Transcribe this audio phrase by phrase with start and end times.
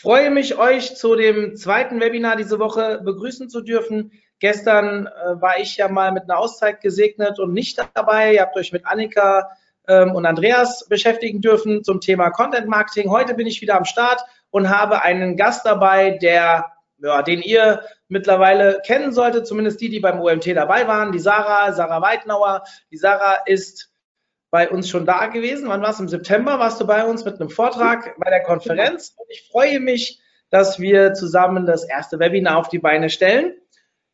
[0.00, 4.12] freue mich, euch zu dem zweiten Webinar diese Woche begrüßen zu dürfen.
[4.38, 8.34] Gestern äh, war ich ja mal mit einer Auszeit gesegnet und nicht dabei.
[8.34, 9.50] Ihr habt euch mit Annika
[9.86, 13.10] ähm, und Andreas beschäftigen dürfen zum Thema Content Marketing.
[13.10, 17.82] Heute bin ich wieder am Start und habe einen Gast dabei, der, ja, den ihr
[18.08, 22.62] mittlerweile kennen solltet, zumindest die, die beim OMT dabei waren, die Sarah, Sarah Weidnauer.
[22.90, 23.89] Die Sarah ist
[24.50, 25.68] bei uns schon da gewesen.
[25.68, 26.00] Wann war es?
[26.00, 29.14] Im September warst du bei uns mit einem Vortrag bei der Konferenz.
[29.16, 33.54] Und ich freue mich, dass wir zusammen das erste Webinar auf die Beine stellen.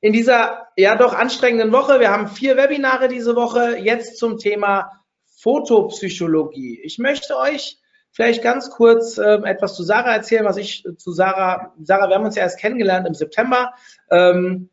[0.01, 4.93] In dieser ja doch anstrengenden Woche, wir haben vier Webinare diese Woche, jetzt zum Thema
[5.39, 6.81] Fotopsychologie.
[6.85, 7.79] Ich möchte euch
[8.13, 12.25] vielleicht ganz kurz äh, etwas zu Sarah erzählen, was ich zu Sarah, Sarah, wir haben
[12.25, 13.73] uns ja erst kennengelernt im September.
[14.11, 14.71] Ähm,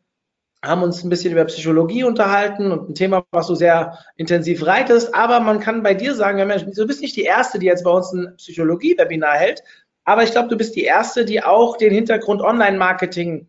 [0.64, 5.14] haben uns ein bisschen über Psychologie unterhalten und ein Thema, was du sehr intensiv reitest.
[5.14, 6.38] Aber man kann bei dir sagen,
[6.74, 9.62] du bist nicht die Erste, die jetzt bei uns ein Psychologie-Webinar hält,
[10.04, 13.48] aber ich glaube, du bist die Erste, die auch den Hintergrund Online-Marketing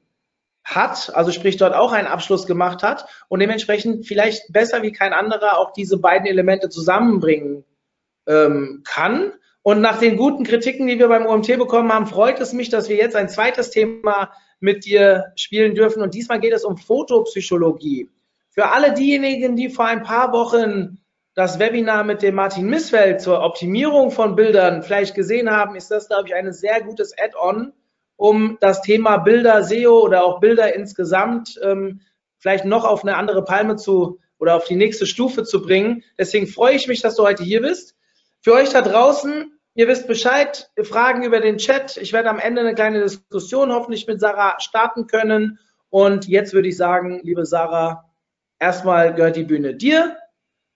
[0.64, 5.14] hat, also sprich dort auch einen Abschluss gemacht hat und dementsprechend vielleicht besser wie kein
[5.14, 7.64] anderer auch diese beiden Elemente zusammenbringen
[8.28, 9.34] ähm, kann.
[9.62, 12.90] Und nach den guten Kritiken, die wir beim OMT bekommen haben, freut es mich, dass
[12.90, 16.02] wir jetzt ein zweites Thema mit dir spielen dürfen.
[16.02, 18.10] Und diesmal geht es um Fotopsychologie.
[18.50, 21.00] Für alle diejenigen, die vor ein paar Wochen
[21.34, 26.08] das Webinar mit dem Martin Missfeld zur Optimierung von Bildern vielleicht gesehen haben, ist das,
[26.08, 27.74] glaube ich, ein sehr gutes Add-on,
[28.16, 32.00] um das Thema Bilder, SEO oder auch Bilder insgesamt ähm,
[32.38, 36.04] vielleicht noch auf eine andere Palme zu oder auf die nächste Stufe zu bringen.
[36.18, 37.96] Deswegen freue ich mich, dass du heute hier bist.
[38.42, 41.98] Für euch da draußen, Ihr wisst Bescheid, Fragen über den Chat.
[41.98, 45.60] Ich werde am Ende eine kleine Diskussion hoffentlich mit Sarah starten können.
[45.90, 48.10] Und jetzt würde ich sagen, liebe Sarah,
[48.58, 50.18] erstmal gehört die Bühne dir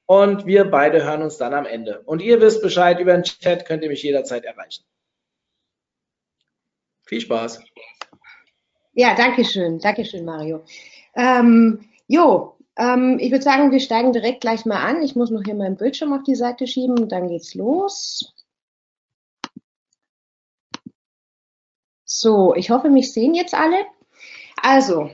[0.05, 2.01] und wir beide hören uns dann am Ende.
[2.01, 4.83] Und ihr wisst Bescheid, über den Chat könnt ihr mich jederzeit erreichen.
[7.05, 7.61] Viel Spaß.
[8.91, 9.79] Ja, danke schön.
[9.79, 10.65] Danke schön, Mario.
[11.15, 15.01] Ähm, jo, ähm, ich würde sagen, wir steigen direkt gleich mal an.
[15.03, 18.33] Ich muss noch hier meinen Bildschirm auf die Seite schieben, dann geht's los.
[22.11, 23.85] So, ich hoffe, mich sehen jetzt alle.
[24.63, 25.11] Also,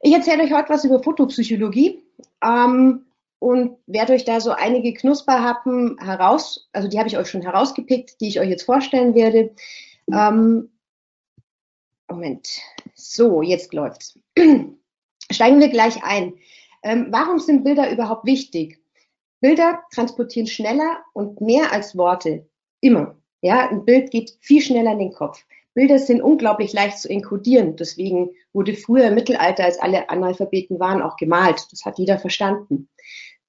[0.00, 2.02] ich erzähle euch heute was über Fotopsychologie
[2.42, 3.04] ähm,
[3.40, 8.22] und werde euch da so einige Knusperhappen heraus, also die habe ich euch schon herausgepickt,
[8.22, 9.54] die ich euch jetzt vorstellen werde.
[10.10, 10.70] Ähm,
[12.08, 12.48] Moment.
[12.94, 14.18] So, jetzt läuft's.
[15.30, 16.38] Steigen wir gleich ein.
[16.82, 18.80] Ähm, warum sind Bilder überhaupt wichtig?
[19.40, 22.48] Bilder transportieren schneller und mehr als Worte.
[22.80, 23.14] Immer.
[23.42, 25.44] Ja, ein Bild geht viel schneller in den Kopf.
[25.74, 27.76] Bilder sind unglaublich leicht zu enkodieren.
[27.76, 31.66] Deswegen wurde früher im Mittelalter, als alle Analphabeten waren, auch gemalt.
[31.72, 32.88] Das hat jeder verstanden.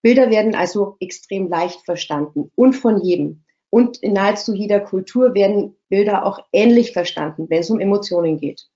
[0.01, 3.43] Bilder werden also extrem leicht verstanden und von jedem.
[3.69, 8.67] Und in nahezu jeder Kultur werden Bilder auch ähnlich verstanden, wenn es um Emotionen geht.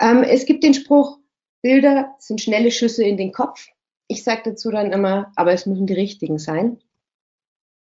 [0.00, 1.18] Ähm, es gibt den Spruch,
[1.62, 3.68] Bilder sind schnelle Schüsse in den Kopf.
[4.08, 6.78] Ich sage dazu dann immer, aber es müssen die richtigen sein.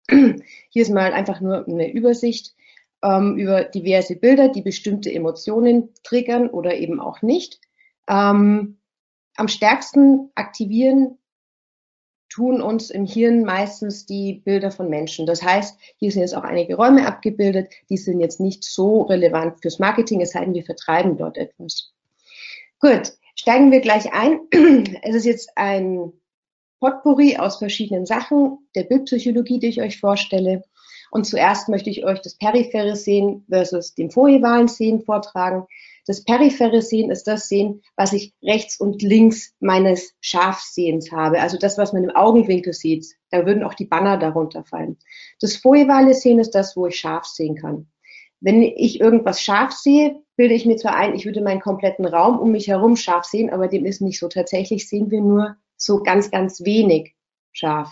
[0.11, 2.55] Hier ist mal einfach nur eine Übersicht
[3.03, 7.61] ähm, über diverse Bilder, die bestimmte Emotionen triggern oder eben auch nicht.
[8.09, 8.79] Ähm,
[9.37, 11.19] am stärksten aktivieren
[12.29, 15.27] tun uns im Hirn meistens die Bilder von Menschen.
[15.27, 19.61] Das heißt, hier sind jetzt auch einige Räume abgebildet, die sind jetzt nicht so relevant
[19.61, 21.93] fürs Marketing, es sei denn, wir vertreiben dort etwas.
[22.81, 24.41] Gut, steigen wir gleich ein.
[25.03, 26.13] Es ist jetzt ein
[26.81, 30.65] Potpourri aus verschiedenen Sachen der Bildpsychologie, die ich euch vorstelle.
[31.11, 35.67] Und zuerst möchte ich euch das periphere Sehen versus dem foevalen Sehen vortragen.
[36.07, 41.41] Das periphere Sehen ist das Sehen, was ich rechts und links meines Scharfsehens habe.
[41.41, 43.07] Also das, was man im Augenwinkel sieht.
[43.31, 44.97] Da würden auch die Banner darunter fallen.
[45.41, 47.89] Das foevale Sehen ist das, wo ich scharf sehen kann.
[48.41, 52.39] Wenn ich irgendwas scharf sehe, bilde ich mir zwar ein, ich würde meinen kompletten Raum
[52.39, 54.29] um mich herum scharf sehen, aber dem ist nicht so.
[54.29, 57.17] Tatsächlich sehen wir nur so ganz, ganz wenig
[57.53, 57.91] scharf.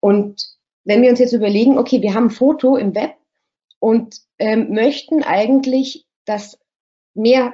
[0.00, 0.57] Und
[0.88, 3.14] wenn wir uns jetzt überlegen, okay, wir haben ein Foto im Web
[3.78, 6.58] und ähm, möchten eigentlich, dass
[7.12, 7.52] mehr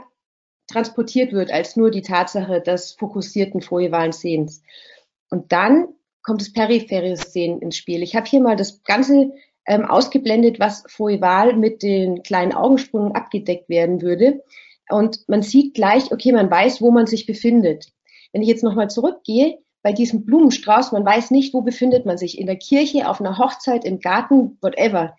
[0.69, 4.63] transportiert wird als nur die Tatsache des fokussierten foevalen Sehens.
[5.31, 5.89] Und dann
[6.23, 8.05] kommt das periphere Sehen ins Spiel.
[8.05, 9.33] Ich habe hier mal das Ganze
[9.67, 14.45] ähm, ausgeblendet, was foeval mit den kleinen Augensprüngen abgedeckt werden würde.
[14.89, 17.89] Und man sieht gleich, okay, man weiß, wo man sich befindet.
[18.33, 22.39] Wenn ich jetzt nochmal zurückgehe, bei diesem Blumenstrauß, man weiß nicht, wo befindet man sich,
[22.39, 25.15] in der Kirche, auf einer Hochzeit, im Garten, whatever.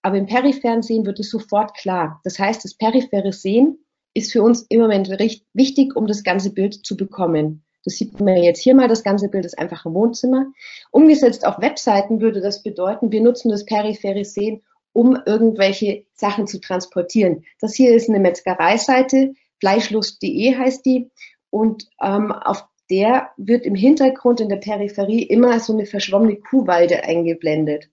[0.00, 2.18] Aber im peripheren Sehen wird es sofort klar.
[2.24, 3.84] Das heißt, das periphere Sehen
[4.14, 5.10] ist für uns im Moment
[5.52, 7.64] wichtig, um das ganze Bild zu bekommen.
[7.84, 10.46] Das sieht man jetzt hier mal, das ganze Bild ist einfach im Wohnzimmer.
[10.90, 14.62] Umgesetzt auf Webseiten würde das bedeuten, wir nutzen das periphere Sehen,
[14.94, 17.44] um irgendwelche Sachen zu transportieren.
[17.60, 21.10] Das hier ist eine Metzgereiseite, fleischlust.de heißt die.
[21.50, 27.04] Und ähm, auf der wird im Hintergrund in der Peripherie immer so eine verschwommene Kuhweide
[27.04, 27.90] eingeblendet.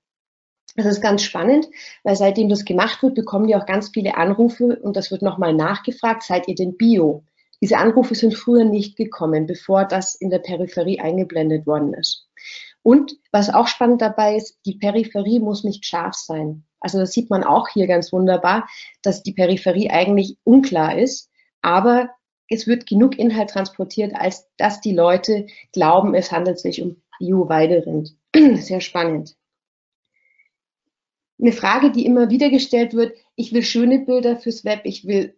[0.76, 1.68] Das ist ganz spannend,
[2.04, 5.54] weil seitdem das gemacht wird, bekommen die auch ganz viele Anrufe und das wird nochmal
[5.54, 7.24] nachgefragt, seid ihr denn Bio?
[7.62, 12.28] Diese Anrufe sind früher nicht gekommen, bevor das in der Peripherie eingeblendet worden ist.
[12.84, 16.66] Und was auch spannend dabei ist, die Peripherie muss nicht scharf sein.
[16.80, 18.68] Also das sieht man auch hier ganz wunderbar,
[19.02, 21.32] dass die Peripherie eigentlich unklar ist,
[21.62, 22.10] aber
[22.50, 28.16] es wird genug Inhalt transportiert, als dass die Leute glauben, es handelt sich um Bio-Weiderind.
[28.36, 29.36] Sehr spannend.
[31.40, 35.36] Eine Frage, die immer wieder gestellt wird, ich will schöne Bilder fürs Web, ich will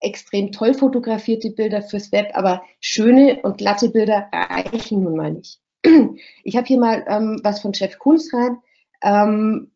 [0.00, 5.60] extrem toll fotografierte Bilder fürs Web, aber schöne und glatte Bilder reichen nun mal nicht.
[6.44, 8.58] Ich habe hier mal ähm, was von Chef Kunz rein.
[9.02, 9.72] Ähm,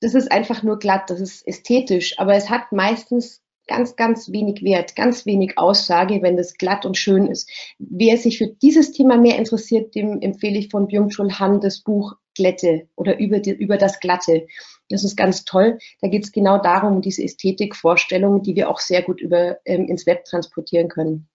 [0.00, 4.62] das ist einfach nur glatt, das ist ästhetisch, aber es hat meistens ganz, ganz wenig
[4.64, 7.48] Wert, ganz wenig Aussage, wenn das glatt und schön ist.
[7.78, 12.16] Wer sich für dieses Thema mehr interessiert, dem empfehle ich von Byung-Chul Han das Buch
[12.34, 14.46] Glätte oder über, die, über das Glatte.
[14.88, 15.78] Das ist ganz toll.
[16.00, 20.04] Da geht es genau darum, diese Ästhetikvorstellungen, die wir auch sehr gut über, ähm, ins
[20.04, 21.28] Web transportieren können.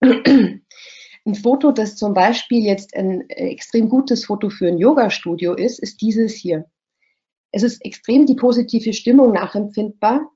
[0.00, 5.80] Ein Foto, das zum Beispiel jetzt ein äh, extrem gutes Foto für ein Yoga-Studio ist,
[5.80, 6.64] ist dieses hier.
[7.52, 10.30] Es ist extrem die positive Stimmung nachempfindbar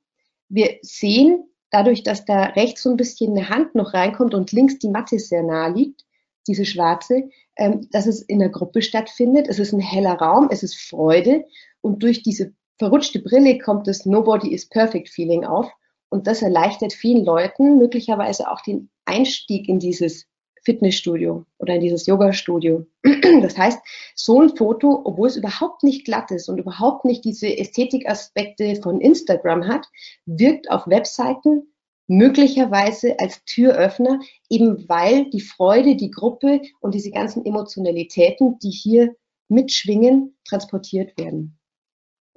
[0.53, 4.79] wir sehen, dadurch, dass da rechts so ein bisschen eine Hand noch reinkommt und links
[4.79, 6.05] die Matte sehr nahe liegt,
[6.47, 9.49] diese schwarze, ähm, dass es in der Gruppe stattfindet.
[9.49, 11.45] Es ist ein heller Raum, es ist Freude
[11.81, 15.71] und durch diese verrutschte Brille kommt das Nobody is Perfect Feeling auf
[16.11, 20.27] und das erleichtert vielen Leuten möglicherweise auch den Einstieg in dieses
[20.63, 22.87] Fitnessstudio oder in dieses Yoga-Studio.
[23.43, 23.81] Das heißt,
[24.15, 29.01] so ein Foto, obwohl es überhaupt nicht glatt ist und überhaupt nicht diese Ästhetikaspekte von
[29.01, 29.87] Instagram hat,
[30.27, 31.73] wirkt auf Webseiten
[32.07, 39.15] möglicherweise als Türöffner, eben weil die Freude, die Gruppe und diese ganzen Emotionalitäten, die hier
[39.49, 41.59] mitschwingen, transportiert werden.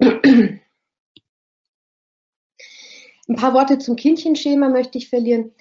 [3.28, 5.52] Ein paar Worte zum Kindchenschema möchte ich verlieren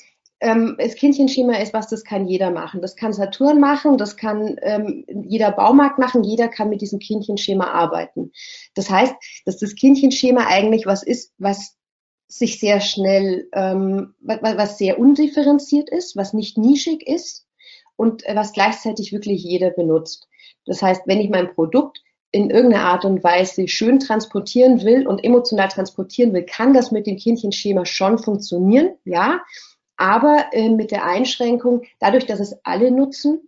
[0.41, 2.81] ähm, das Kindchenschema ist was, das kann jeder machen.
[2.81, 7.71] Das kann Saturn machen, das kann ähm, jeder Baumarkt machen, jeder kann mit diesem Kindchenschema
[7.71, 8.31] arbeiten.
[8.73, 9.15] Das heißt,
[9.45, 11.77] dass das Kindchenschema eigentlich was ist, was
[12.27, 17.47] sich sehr schnell, ähm, was, sehr undifferenziert ist, was nicht nischig ist
[17.95, 20.27] und äh, was gleichzeitig wirklich jeder benutzt.
[20.65, 22.01] Das heißt, wenn ich mein Produkt
[22.31, 27.07] in irgendeiner Art und Weise schön transportieren will und emotional transportieren will, kann das mit
[27.07, 29.39] dem Kindchenschema schon funktionieren, ja
[29.97, 33.47] aber äh, mit der Einschränkung, dadurch, dass es alle nutzen,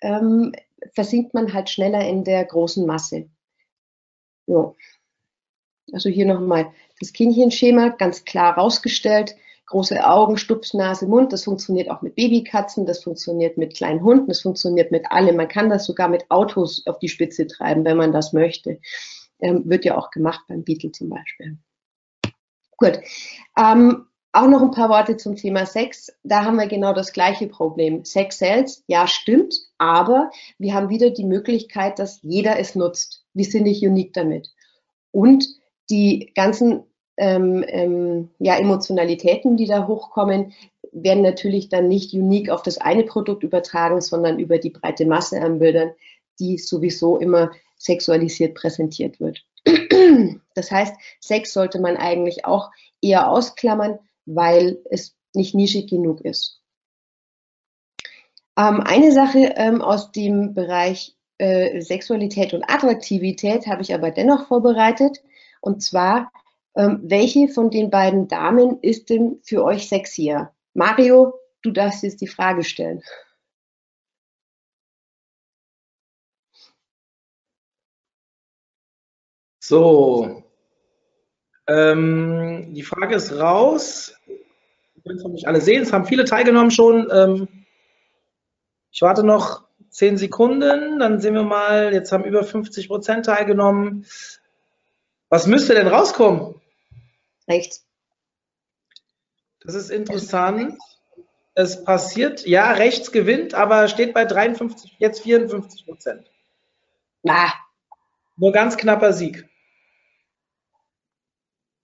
[0.00, 0.52] ähm,
[0.94, 3.28] versinkt man halt schneller in der großen Masse.
[4.46, 4.76] So.
[5.92, 9.36] Also hier nochmal das Kindchenschema ganz klar rausgestellt.
[9.66, 11.32] Große Augen, Stupsnase, Mund.
[11.32, 15.36] Das funktioniert auch mit Babykatzen, das funktioniert mit kleinen Hunden, das funktioniert mit allem.
[15.36, 18.80] Man kann das sogar mit Autos auf die Spitze treiben, wenn man das möchte.
[19.40, 21.58] Ähm, wird ja auch gemacht beim Beetle zum Beispiel.
[22.76, 23.00] Gut.
[23.56, 26.12] Ähm, auch noch ein paar Worte zum Thema Sex.
[26.22, 28.04] Da haben wir genau das gleiche Problem.
[28.04, 33.24] Sex sells, ja, stimmt, aber wir haben wieder die Möglichkeit, dass jeder es nutzt.
[33.34, 34.50] Wir sind nicht unique damit.
[35.10, 35.46] Und
[35.90, 36.84] die ganzen
[37.18, 40.54] ähm, ähm, ja, Emotionalitäten, die da hochkommen,
[40.92, 45.40] werden natürlich dann nicht unique auf das eine Produkt übertragen, sondern über die breite Masse
[45.40, 45.92] an Bildern,
[46.40, 49.44] die sowieso immer sexualisiert präsentiert wird.
[50.54, 52.70] Das heißt, Sex sollte man eigentlich auch
[53.00, 56.60] eher ausklammern, weil es nicht nischig genug ist.
[58.56, 64.46] Ähm, eine Sache ähm, aus dem Bereich äh, Sexualität und Attraktivität habe ich aber dennoch
[64.48, 65.22] vorbereitet.
[65.60, 66.32] Und zwar,
[66.76, 70.52] ähm, welche von den beiden Damen ist denn für euch sexier?
[70.74, 73.02] Mario, du darfst jetzt die Frage stellen.
[79.60, 80.41] So,
[81.66, 84.14] ähm, die Frage ist raus.
[85.04, 85.82] Könnt es noch nicht alle sehen.
[85.82, 87.08] Es haben viele teilgenommen schon.
[87.12, 87.48] Ähm,
[88.90, 90.98] ich warte noch zehn Sekunden.
[90.98, 91.92] Dann sehen wir mal.
[91.92, 94.06] Jetzt haben über 50 Prozent teilgenommen.
[95.28, 96.60] Was müsste denn rauskommen?
[97.48, 97.86] Rechts.
[99.60, 100.76] Das ist interessant.
[101.54, 106.30] Es passiert, ja, rechts gewinnt, aber steht bei 53, jetzt 54 Prozent.
[107.22, 107.52] Na,
[108.36, 109.48] Nur ganz knapper Sieg.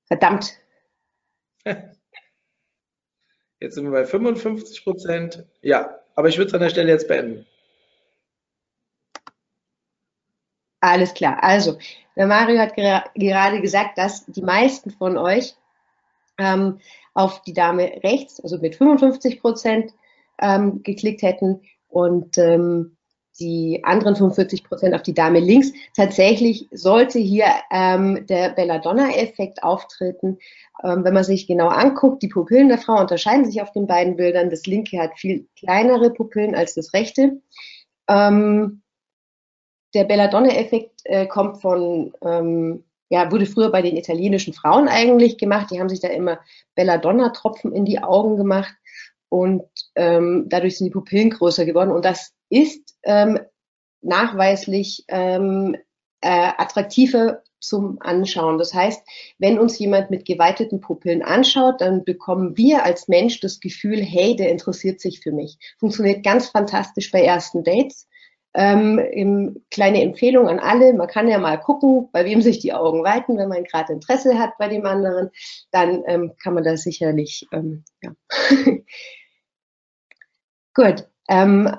[0.08, 0.58] Verdammt.
[3.60, 5.46] Jetzt sind wir bei 55 Prozent.
[5.62, 7.46] Ja, aber ich würde es an der Stelle jetzt beenden.
[10.80, 11.42] Alles klar.
[11.42, 11.78] Also,
[12.14, 15.56] der Mario hat gera gerade gesagt, dass die meisten von euch
[16.38, 16.80] ähm,
[17.14, 19.92] auf die Dame rechts, also mit 55 Prozent,
[20.40, 22.96] ähm, geklickt hätten und ähm,
[23.40, 25.72] die anderen 45 Prozent auf die Dame links.
[25.96, 30.38] Tatsächlich sollte hier ähm, der Belladonna-Effekt auftreten.
[30.82, 34.16] Ähm, wenn man sich genau anguckt, die Pupillen der Frau unterscheiden sich auf den beiden
[34.16, 34.50] Bildern.
[34.50, 37.40] Das linke hat viel kleinere Pupillen als das rechte.
[38.08, 38.82] Ähm,
[39.94, 45.70] der Belladonna-Effekt äh, kommt von, ähm, ja, wurde früher bei den italienischen Frauen eigentlich gemacht.
[45.70, 46.40] Die haben sich da immer
[46.74, 48.74] Belladonna-Tropfen in die Augen gemacht
[49.28, 49.62] und
[49.94, 51.92] ähm, dadurch sind die Pupillen größer geworden.
[51.92, 53.38] Und das ist ähm,
[54.00, 55.76] nachweislich ähm,
[56.20, 58.58] äh, attraktiver zum Anschauen.
[58.58, 59.02] Das heißt,
[59.38, 64.36] wenn uns jemand mit geweiteten Pupillen anschaut, dann bekommen wir als Mensch das Gefühl, hey,
[64.36, 65.58] der interessiert sich für mich.
[65.78, 68.08] Funktioniert ganz fantastisch bei ersten Dates.
[68.54, 73.04] Ähm, kleine Empfehlung an alle, man kann ja mal gucken, bei wem sich die Augen
[73.04, 75.30] weiten, wenn man gerade Interesse hat bei dem anderen,
[75.70, 78.12] dann ähm, kann man das sicherlich, ähm, ja.
[80.78, 81.76] Gut, ähm,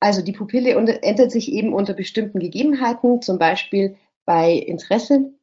[0.00, 5.34] also die Pupille ändert sich eben unter bestimmten Gegebenheiten, zum Beispiel bei Interesse.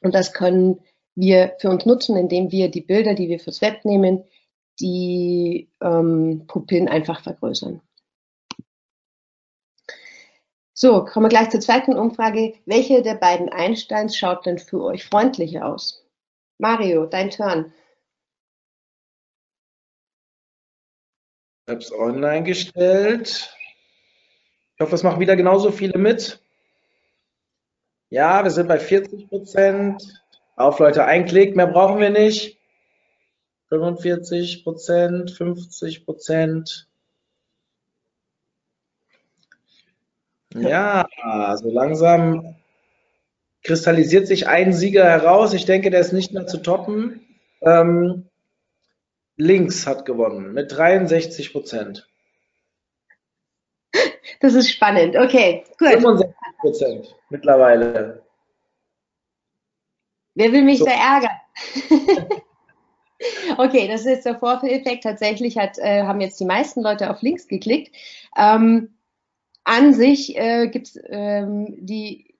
[0.00, 0.80] Und das können
[1.14, 4.24] wir für uns nutzen, indem wir die Bilder, die wir fürs Web nehmen,
[4.80, 7.80] die ähm, Pupillen einfach vergrößern.
[10.72, 12.54] So, kommen wir gleich zur zweiten Umfrage.
[12.64, 16.04] Welche der beiden Einsteins schaut denn für euch freundlicher aus?
[16.58, 17.72] Mario, dein Turn.
[21.66, 23.52] Ich habe es online gestellt.
[24.76, 26.40] Ich hoffe, es machen wieder genauso viele mit.
[28.08, 30.22] Ja, wir sind bei 40 Prozent.
[30.54, 32.60] Auf Leute, ein Klick, mehr brauchen wir nicht.
[33.70, 36.86] 45 Prozent, 50 Prozent.
[40.54, 41.08] Ja,
[41.56, 42.54] so langsam
[43.64, 45.52] kristallisiert sich ein Sieger heraus.
[45.52, 47.26] Ich denke, der ist nicht mehr zu toppen.
[47.60, 48.28] Ähm,
[49.36, 52.08] Links hat gewonnen mit 63 Prozent.
[54.40, 55.16] Das ist spannend.
[55.16, 55.88] Okay, gut.
[55.88, 58.22] 65 Prozent mittlerweile.
[60.34, 60.84] Wer will mich So.
[60.84, 61.30] da ärgern?
[63.58, 65.04] okay, das ist jetzt der Vorführeffekt.
[65.04, 67.94] Tatsächlich hat, äh, haben jetzt die meisten Leute auf links geklickt.
[68.36, 68.96] Ähm,
[69.64, 72.34] an sich äh, gibt es ähm, die,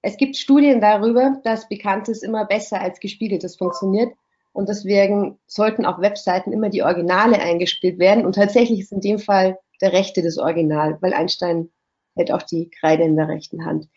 [0.00, 4.14] es gibt Studien darüber, dass Bekanntes immer besser als Gespiegeltes funktioniert.
[4.52, 8.26] Und deswegen sollten auf Webseiten immer die Originale eingespielt werden.
[8.26, 11.70] Und tatsächlich ist in dem Fall der rechte das Original, weil Einstein
[12.14, 13.88] hält auch die Kreide in der rechten Hand.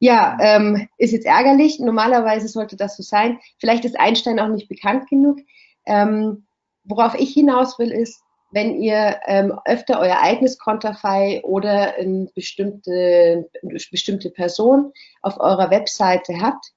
[0.00, 1.78] Ja, ähm, ist jetzt ärgerlich.
[1.78, 3.38] Normalerweise sollte das so sein.
[3.58, 5.38] Vielleicht ist Einstein auch nicht bekannt genug.
[5.86, 6.46] Ähm,
[6.82, 13.48] worauf ich hinaus will, ist, wenn ihr ähm, öfter euer eigenes Konterfei oder eine bestimmte,
[13.62, 14.92] eine bestimmte Person
[15.22, 16.72] auf eurer Webseite habt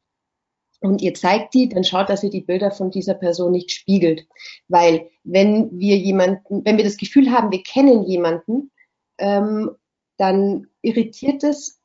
[0.82, 4.28] und ihr zeigt die, dann schaut, dass ihr die Bilder von dieser Person nicht spiegelt.
[4.68, 8.72] Weil wenn wir jemanden, wenn wir das Gefühl haben, wir kennen jemanden,
[9.18, 9.72] ähm,
[10.18, 11.80] dann irritiert es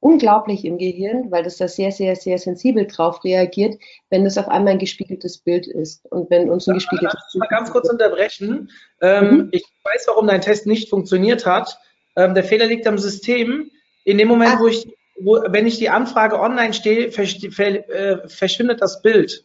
[0.00, 3.76] unglaublich im Gehirn, weil das da sehr, sehr, sehr sensibel drauf reagiert,
[4.10, 6.04] wenn es auf einmal ein gespiegeltes Bild ist.
[6.10, 8.70] Und wenn uns ein gespiegeltes mich mal ganz kurz unterbrechen.
[9.00, 9.48] Ähm, Mhm.
[9.52, 11.78] Ich weiß, warum dein Test nicht funktioniert hat.
[12.16, 13.70] Ähm, der Fehler liegt am System.
[14.04, 14.60] In dem Moment, Ah.
[14.60, 14.86] wo ich,
[15.20, 19.44] wo, wenn ich die Anfrage online stehe, versch- ver, äh, verschwindet das Bild.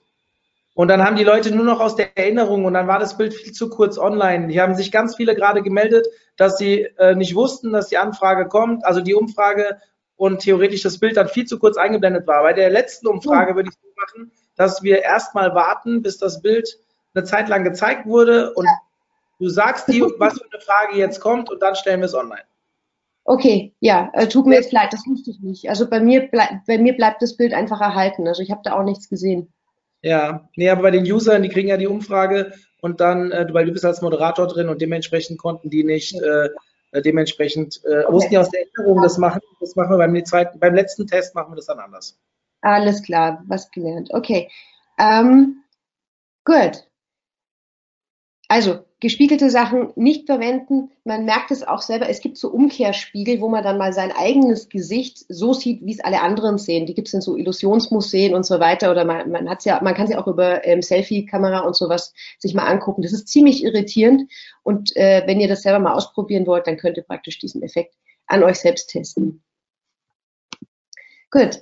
[0.76, 3.34] Und dann haben die Leute nur noch aus der Erinnerung und dann war das Bild
[3.34, 4.48] viel zu kurz online.
[4.48, 6.08] Hier haben sich ganz viele gerade gemeldet,
[6.38, 9.78] dass sie äh, nicht wussten, dass die Anfrage kommt, also die Umfrage
[10.16, 12.44] und theoretisch das Bild dann viel zu kurz eingeblendet war.
[12.44, 16.78] Bei der letzten Umfrage würde ich so machen, dass wir erstmal warten, bis das Bild
[17.14, 18.68] eine Zeit lang gezeigt wurde und
[19.40, 22.44] du sagst die, was für eine Frage jetzt kommt und dann stellen wir es online.
[23.24, 25.70] Okay, ja, äh, tut mir jetzt leid, das wusste ich nicht.
[25.70, 28.28] Also bei mir, bei mir bleibt das Bild einfach erhalten.
[28.28, 29.54] Also ich habe da auch nichts gesehen.
[30.02, 33.54] Ja, nee, aber bei den Usern, die kriegen ja die Umfrage und dann, äh, du-
[33.54, 36.50] weil du bist als Moderator drin und dementsprechend konnten die nicht äh,
[36.92, 39.42] äh, dementsprechend äh, mussten die aus der Erinnerung das machen.
[39.60, 42.18] Das machen wir beim zweiten, beim letzten Test machen wir das dann anders.
[42.62, 44.10] Alles klar, was gelernt.
[44.12, 44.50] Okay,
[44.98, 45.64] ähm,
[46.46, 46.89] gut.
[48.52, 50.90] Also gespiegelte Sachen nicht verwenden.
[51.04, 52.10] Man merkt es auch selber.
[52.10, 56.04] Es gibt so Umkehrspiegel, wo man dann mal sein eigenes Gesicht so sieht, wie es
[56.04, 56.88] alle anderen sehen.
[56.88, 58.90] Die gibt es in so Illusionsmuseen und so weiter.
[58.90, 62.56] Oder man, man hat's ja, man kann sie auch über ähm, Selfie-Kamera und sowas sich
[62.56, 63.04] mal angucken.
[63.04, 64.24] Das ist ziemlich irritierend.
[64.64, 67.94] Und äh, wenn ihr das selber mal ausprobieren wollt, dann könnt ihr praktisch diesen Effekt
[68.26, 69.44] an euch selbst testen.
[71.30, 71.62] Gut.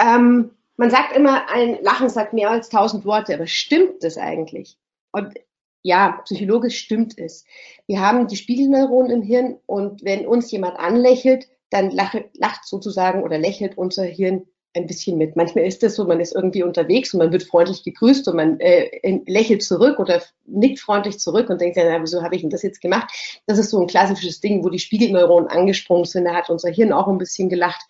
[0.00, 4.78] Ähm, man sagt immer, ein Lachen sagt mehr als tausend Worte, aber stimmt das eigentlich?
[5.12, 5.34] Und
[5.82, 7.44] ja, psychologisch stimmt es.
[7.86, 13.22] Wir haben die Spiegelneuronen im Hirn und wenn uns jemand anlächelt, dann lacht, lacht sozusagen
[13.22, 15.36] oder lächelt unser Hirn ein bisschen mit.
[15.36, 18.58] Manchmal ist es so, man ist irgendwie unterwegs und man wird freundlich gegrüßt und man
[18.60, 22.62] äh, lächelt zurück oder nickt freundlich zurück und denkt, ja, wieso habe ich denn das
[22.62, 23.12] jetzt gemacht?
[23.46, 26.24] Das ist so ein klassisches Ding, wo die Spiegelneuronen angesprungen sind.
[26.24, 27.84] Da hat unser Hirn auch ein bisschen gelacht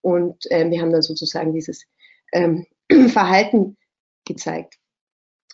[0.00, 1.84] und äh, wir haben dann sozusagen dieses
[2.32, 2.66] ähm,
[3.08, 3.76] Verhalten
[4.24, 4.78] gezeigt.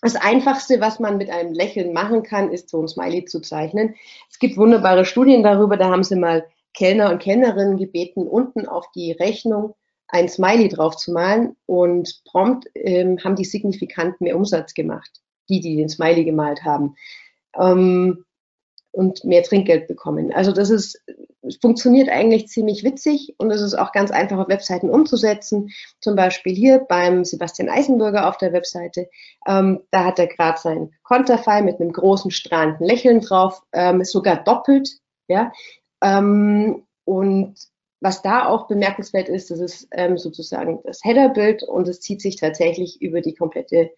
[0.04, 3.94] Das Einfachste, was man mit einem Lächeln machen kann, ist so ein Smiley zu zeichnen.
[4.30, 6.44] Es gibt wunderbare Studien darüber, da haben sie mal
[6.74, 9.74] Kellner und Kellnerinnen gebeten, unten auf die Rechnung
[10.08, 15.10] ein Smiley drauf zu malen und prompt ähm, haben die signifikant mehr Umsatz gemacht,
[15.48, 16.96] die, die den Smiley gemalt haben.
[17.58, 18.26] Ähm,
[18.90, 20.34] und mehr Trinkgeld bekommen.
[20.34, 21.02] Also das ist,
[21.60, 25.70] funktioniert eigentlich ziemlich witzig und es ist auch ganz einfach auf Webseiten umzusetzen.
[26.00, 29.08] Zum Beispiel hier beim Sebastian Eisenbürger auf der Webseite.
[29.46, 34.12] Ähm, da hat er gerade sein Konterfei mit einem großen strahlenden Lächeln drauf, ähm, ist
[34.12, 34.88] sogar doppelt.
[35.28, 35.52] Ja,
[36.02, 37.54] ähm, und
[38.00, 42.36] was da auch bemerkenswert ist, das ist ähm, sozusagen das Headerbild und es zieht sich
[42.36, 43.90] tatsächlich über die komplette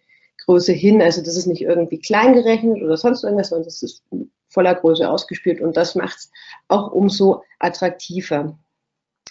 [0.44, 1.02] Größe hin.
[1.02, 4.04] Also das ist nicht irgendwie klein gerechnet oder sonst irgendwas, sondern das ist
[4.48, 6.30] voller Größe ausgespielt und das macht es
[6.68, 8.58] auch umso attraktiver.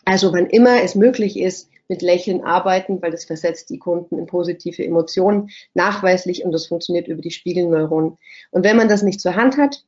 [0.06, 4.26] Also wann immer es möglich ist, mit Lächeln arbeiten, weil das versetzt die Kunden in
[4.26, 8.18] positive Emotionen nachweislich und das funktioniert über die Spiegelneuronen.
[8.52, 9.86] Und wenn man das nicht zur Hand hat,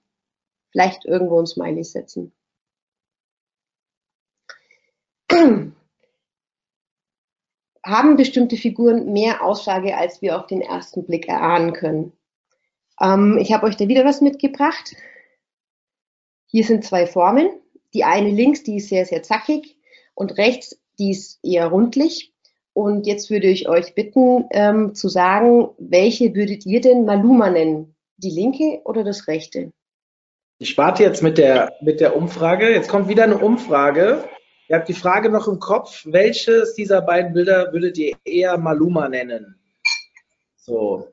[0.71, 2.33] vielleicht irgendwo ein Smiley setzen.
[7.83, 12.11] Haben bestimmte Figuren mehr Aussage, als wir auf den ersten Blick erahnen können?
[12.99, 14.95] Ähm, ich habe euch da wieder was mitgebracht.
[16.47, 17.49] Hier sind zwei Formen.
[17.93, 19.77] Die eine links, die ist sehr, sehr zackig
[20.15, 22.33] und rechts, die ist eher rundlich.
[22.73, 27.95] Und jetzt würde ich euch bitten, ähm, zu sagen, welche würdet ihr denn Maluma nennen?
[28.17, 29.71] Die linke oder das rechte?
[30.59, 32.69] Ich warte jetzt mit der, mit der Umfrage.
[32.69, 34.23] Jetzt kommt wieder eine Umfrage.
[34.69, 36.03] Ihr habt die Frage noch im Kopf.
[36.05, 39.59] Welches dieser beiden Bilder würdet ihr eher Maluma nennen?
[40.55, 41.07] So.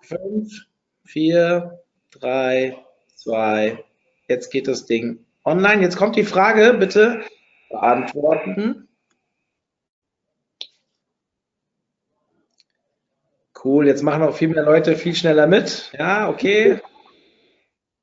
[0.00, 0.66] Fünf,
[1.04, 1.80] vier,
[2.10, 2.76] drei,
[3.14, 3.84] zwei,
[4.30, 5.82] Jetzt geht das Ding online.
[5.82, 7.24] Jetzt kommt die Frage, bitte
[7.68, 8.88] beantworten.
[13.64, 15.90] Cool, jetzt machen auch viel mehr Leute viel schneller mit.
[15.98, 16.80] Ja, okay.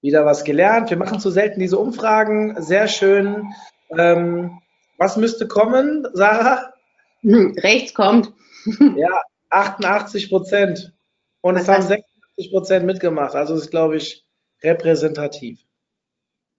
[0.02, 0.90] Wieder was gelernt.
[0.90, 2.62] Wir machen zu selten diese Umfragen.
[2.62, 3.54] Sehr schön.
[3.98, 4.60] Ähm,
[4.98, 6.74] was müsste kommen, Sarah?
[7.24, 8.34] Rechts kommt.
[8.98, 10.94] ja, 88 Prozent.
[11.40, 13.34] Und es haben 86 Prozent mitgemacht.
[13.34, 14.26] Also das ist, glaube ich,
[14.62, 15.67] repräsentativ.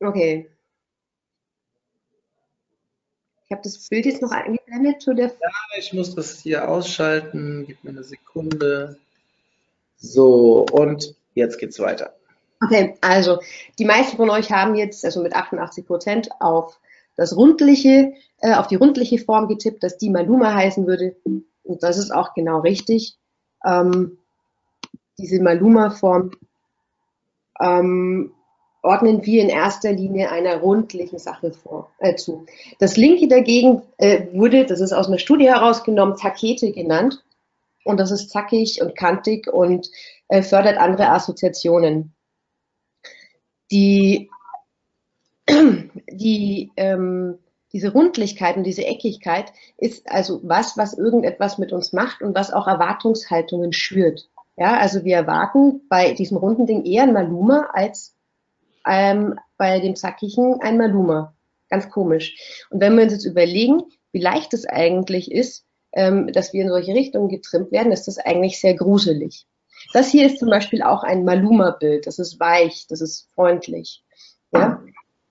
[0.00, 0.50] Okay.
[3.44, 5.28] Ich habe das Bild jetzt noch eingeblendet zu der.
[5.28, 7.64] Ja, ich muss das hier ausschalten.
[7.66, 8.98] Gib mir eine Sekunde.
[9.96, 12.14] So, und jetzt geht's weiter.
[12.62, 13.40] Okay, also
[13.78, 16.78] die meisten von euch haben jetzt, also mit 88 Prozent, auf
[17.16, 21.16] das rundliche, äh, auf die rundliche Form getippt, dass die Maluma heißen würde.
[21.24, 23.16] Und das ist auch genau richtig.
[23.64, 24.18] Ähm,
[25.18, 26.32] diese Maluma-Form
[27.61, 28.32] ähm,
[28.83, 32.47] ordnen wir in erster Linie einer rundlichen Sache vor, äh, zu.
[32.79, 37.25] Das linke dagegen äh, wurde, das ist aus einer Studie herausgenommen, Takete genannt.
[37.85, 39.91] Und das ist zackig und kantig und
[40.29, 42.14] äh, fördert andere Assoziationen.
[43.71, 44.31] Die,
[46.11, 47.38] die, ähm,
[47.73, 52.53] diese Rundlichkeit und diese Eckigkeit ist also was, was irgendetwas mit uns macht und was
[52.53, 54.29] auch Erwartungshaltungen schürt.
[54.57, 58.17] Ja, also wir erwarten bei diesem runden Ding eher ein Maluma als
[58.88, 61.35] ähm, bei dem Zackigen ein Maluma.
[61.68, 62.66] Ganz komisch.
[62.70, 66.68] Und wenn wir uns jetzt überlegen, wie leicht es eigentlich ist, ähm, dass wir in
[66.68, 69.46] solche Richtungen getrimmt werden, ist das eigentlich sehr gruselig.
[69.92, 72.07] Das hier ist zum Beispiel auch ein Maluma-Bild.
[72.07, 74.03] Das ist weich, das ist freundlich.
[74.53, 74.83] Ja?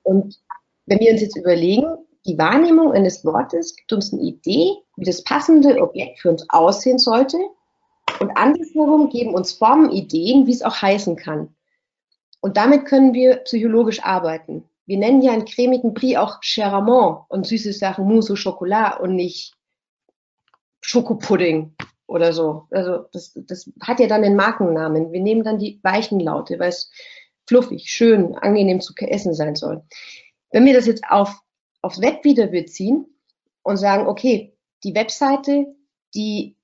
[0.04, 0.40] Und
[0.86, 1.86] wenn wir uns jetzt überlegen,
[2.26, 7.00] die Wahrnehmung eines Wortes gibt uns eine Idee, wie das passende Objekt für uns aussehen
[7.00, 7.38] sollte.
[8.20, 11.56] Und andersherum geben uns Formen Ideen, wie es auch heißen kann.
[12.48, 14.64] Und damit können wir psychologisch arbeiten.
[14.86, 19.18] Wir nennen ja einen cremigen Brie auch Cheramont und süße Sachen Mousse au Chocolat und
[19.18, 19.54] nicht
[20.80, 22.66] Schokopudding oder so.
[22.72, 25.12] Also das, das hat ja dann den Markennamen.
[25.12, 26.90] Wir nehmen dann die weichen Laute, weil es
[27.46, 29.84] fluffig, schön, angenehm zu essen sein soll.
[30.52, 31.42] Wenn wir das jetzt auf,
[31.82, 33.08] aufs Web wieder beziehen
[33.62, 34.56] und sagen, okay,
[34.86, 35.66] die Webseite,
[36.16, 36.56] die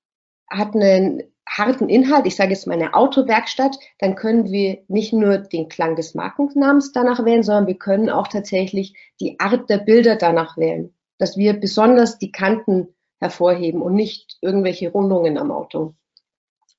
[0.48, 5.38] hat einen harten Inhalt, ich sage jetzt mal eine Autowerkstatt, dann können wir nicht nur
[5.38, 10.16] den Klang des Markennamens danach wählen, sondern wir können auch tatsächlich die Art der Bilder
[10.16, 15.94] danach wählen, dass wir besonders die Kanten hervorheben und nicht irgendwelche Rundungen am Auto.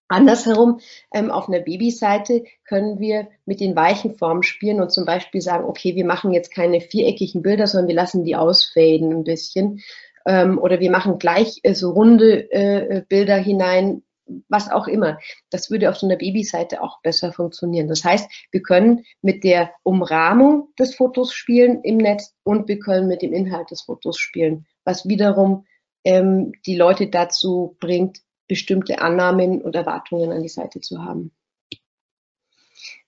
[0.08, 0.80] Andersherum,
[1.14, 5.66] ähm, auf einer Babyseite können wir mit den weichen Formen spielen und zum Beispiel sagen,
[5.66, 9.82] okay, wir machen jetzt keine viereckigen Bilder, sondern wir lassen die ausfaden ein bisschen.
[10.28, 14.04] Ähm, oder wir machen gleich äh, so runde äh, Bilder hinein,
[14.50, 15.20] was auch immer.
[15.50, 17.88] Das würde auf so einer Babyseite auch besser funktionieren.
[17.88, 23.08] Das heißt, wir können mit der Umrahmung des Fotos spielen im Netz und wir können
[23.08, 25.66] mit dem Inhalt des Fotos spielen, was wiederum
[26.04, 31.32] ähm, die Leute dazu bringt, bestimmte Annahmen und Erwartungen an die Seite zu haben.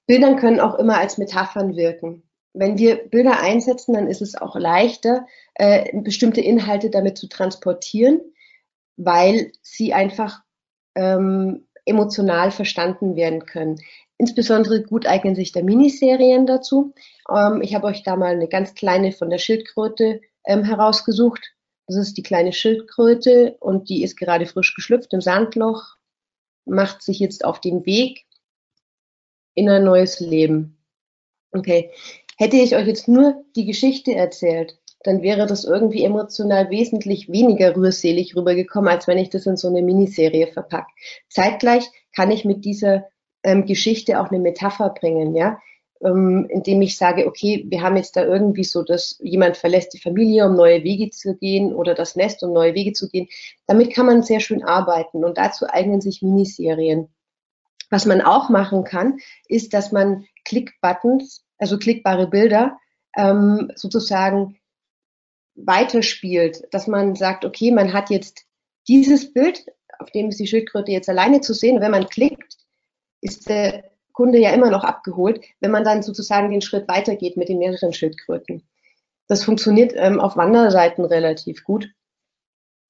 [0.08, 2.24] Bildern können auch immer als Metaphern wirken.
[2.54, 8.22] Wenn wir Bilder einsetzen, dann ist es auch leichter, äh, bestimmte Inhalte damit zu transportieren,
[8.96, 10.42] weil sie einfach
[10.98, 13.80] ähm, emotional verstanden werden können.
[14.18, 16.94] Insbesondere gut eignen sich da Miniserien dazu.
[17.30, 21.54] Ähm, ich habe euch da mal eine ganz kleine von der Schildkröte ähm, herausgesucht.
[21.86, 25.96] Das ist die kleine Schildkröte und die ist gerade frisch geschlüpft im Sandloch,
[26.66, 28.26] macht sich jetzt auf den Weg
[29.54, 30.78] in ein neues Leben.
[31.52, 31.92] Okay.
[32.38, 37.76] Hätte ich euch jetzt nur die Geschichte erzählt, dann wäre das irgendwie emotional wesentlich weniger
[37.76, 40.92] rührselig rübergekommen, als wenn ich das in so eine Miniserie verpacke.
[41.30, 43.06] Zeitgleich kann ich mit dieser
[43.44, 45.60] ähm, Geschichte auch eine Metapher bringen, ja
[46.02, 50.00] ähm, indem ich sage, okay, wir haben jetzt da irgendwie so, dass jemand verlässt die
[50.00, 53.28] Familie, um neue Wege zu gehen oder das Nest, um neue Wege zu gehen.
[53.66, 57.10] Damit kann man sehr schön arbeiten und dazu eignen sich Miniserien.
[57.90, 62.78] Was man auch machen kann, ist, dass man Click-Buttons, also klickbare Bilder,
[63.16, 64.57] ähm, sozusagen
[65.58, 68.46] weiterspielt, dass man sagt, okay, man hat jetzt
[68.88, 69.66] dieses Bild,
[70.00, 71.82] auf dem ist die Schildkröte jetzt alleine zu sehen.
[71.82, 72.58] Wenn man klickt,
[73.22, 77.50] ist der Kunde ja immer noch abgeholt, wenn man dann sozusagen den Schritt weitergeht mit
[77.50, 78.68] den mehreren Schildkröten.
[79.28, 81.90] Das funktioniert ähm, auf Wanderseiten relativ gut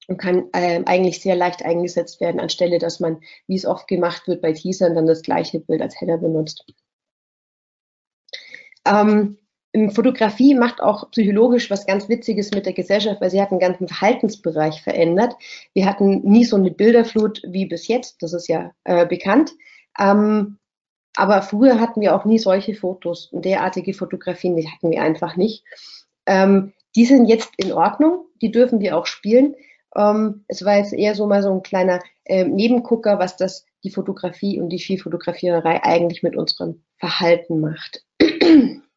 [0.06, 4.28] und kann ähm, eigentlich sehr leicht eingesetzt werden, anstelle dass man, wie es oft gemacht
[4.28, 6.64] wird bei Teasern, dann das gleiche Bild als Header benutzt.
[8.86, 9.38] Ähm,
[9.90, 13.86] Fotografie macht auch psychologisch was ganz Witziges mit der Gesellschaft, weil sie hat einen ganzen
[13.86, 15.34] Verhaltensbereich verändert.
[15.74, 19.52] Wir hatten nie so eine Bilderflut wie bis jetzt, das ist ja äh, bekannt.
[19.98, 20.58] Ähm,
[21.16, 25.64] aber früher hatten wir auch nie solche Fotos derartige Fotografien, die hatten wir einfach nicht.
[26.26, 29.54] Ähm, die sind jetzt in Ordnung, die dürfen wir auch spielen.
[29.96, 33.90] Ähm, es war jetzt eher so mal so ein kleiner äh, Nebengucker, was das die
[33.90, 38.04] Fotografie und die Vielfotografiererei eigentlich mit unserem Verhalten macht.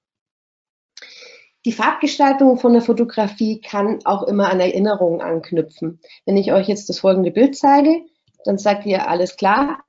[1.65, 6.00] Die Farbgestaltung von der Fotografie kann auch immer an Erinnerungen anknüpfen.
[6.26, 8.04] Wenn ich euch jetzt das folgende Bild zeige,
[8.45, 9.84] dann sagt ihr alles klar,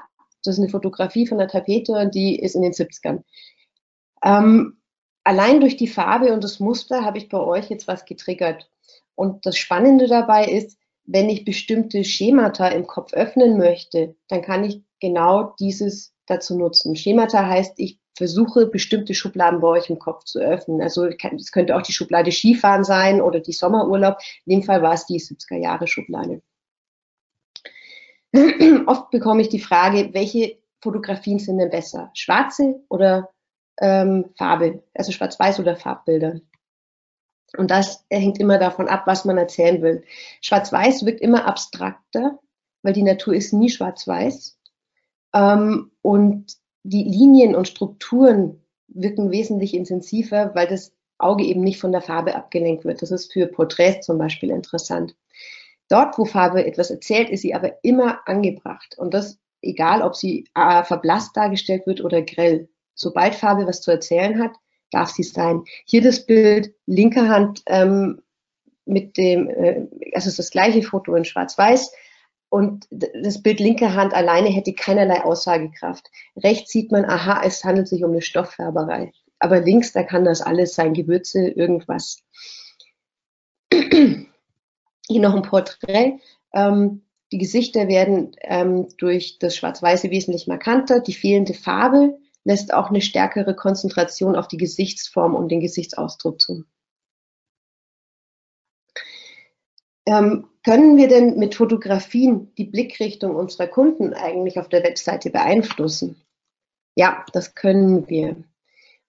[0.44, 3.22] das ist eine Fotografie von der Tapete, die ist in den 70ern.
[4.22, 4.78] Ähm,
[5.24, 8.68] allein durch die Farbe und das Muster habe ich bei euch jetzt was getriggert.
[9.14, 14.64] Und das Spannende dabei ist, wenn ich bestimmte Schemata im Kopf öffnen möchte, dann kann
[14.64, 16.96] ich genau dieses dazu nutzen.
[16.96, 20.82] Schemata heißt, ich versuche bestimmte Schubladen bei euch im Kopf zu öffnen.
[20.82, 24.18] Also es könnte auch die Schublade Skifahren sein oder die Sommerurlaub.
[24.44, 26.42] In dem Fall war es die 70er Jahre Schublade.
[28.86, 32.10] Oft bekomme ich die Frage, welche Fotografien sind denn besser?
[32.14, 33.30] Schwarze oder
[33.80, 36.40] ähm, Farbe, also Schwarz-Weiß oder Farbbilder?
[37.56, 40.04] Und das hängt immer davon ab, was man erzählen will.
[40.40, 42.38] Schwarz-Weiß wirkt immer abstrakter,
[42.82, 44.58] weil die Natur ist nie schwarz-weiß.
[45.34, 51.92] Ähm, und die Linien und Strukturen wirken wesentlich intensiver, weil das Auge eben nicht von
[51.92, 53.02] der Farbe abgelenkt wird.
[53.02, 55.14] Das ist für Porträts zum Beispiel interessant.
[55.88, 58.96] Dort, wo Farbe etwas erzählt, ist sie aber immer angebracht.
[58.98, 62.68] Und das egal, ob sie äh, verblasst dargestellt wird oder grell.
[62.94, 64.52] Sobald Farbe was zu erzählen hat,
[64.90, 65.62] darf sie sein.
[65.86, 68.20] Hier das Bild linker Hand ähm,
[68.84, 71.92] mit dem, äh, also ist das gleiche Foto in Schwarz-Weiß.
[72.52, 76.10] Und das Bild linker Hand alleine hätte keinerlei Aussagekraft.
[76.36, 79.10] Rechts sieht man, aha, es handelt sich um eine Stofffärberei.
[79.38, 82.18] Aber links, da kann das alles sein, Gewürze, irgendwas.
[83.72, 84.26] Hier
[85.08, 86.18] noch ein Porträt.
[86.52, 91.00] Ähm, die Gesichter werden ähm, durch das Schwarz-Weiße wesentlich markanter.
[91.00, 96.64] Die fehlende Farbe lässt auch eine stärkere Konzentration auf die Gesichtsform und den Gesichtsausdruck zu.
[100.06, 106.16] Ähm, können wir denn mit Fotografien die Blickrichtung unserer Kunden eigentlich auf der Webseite beeinflussen?
[106.94, 108.36] Ja, das können wir.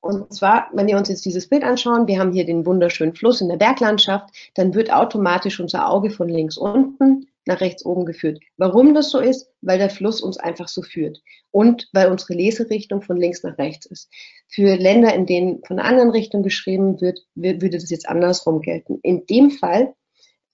[0.01, 3.39] Und zwar, wenn wir uns jetzt dieses Bild anschauen, wir haben hier den wunderschönen Fluss
[3.39, 8.39] in der Berglandschaft, dann wird automatisch unser Auge von links unten nach rechts oben geführt.
[8.57, 9.49] Warum das so ist?
[9.61, 13.85] Weil der Fluss uns einfach so führt und weil unsere Leserichtung von links nach rechts
[13.85, 14.09] ist.
[14.47, 18.99] Für Länder, in denen von einer anderen Richtung geschrieben wird, würde das jetzt andersrum gelten.
[19.03, 19.93] In dem Fall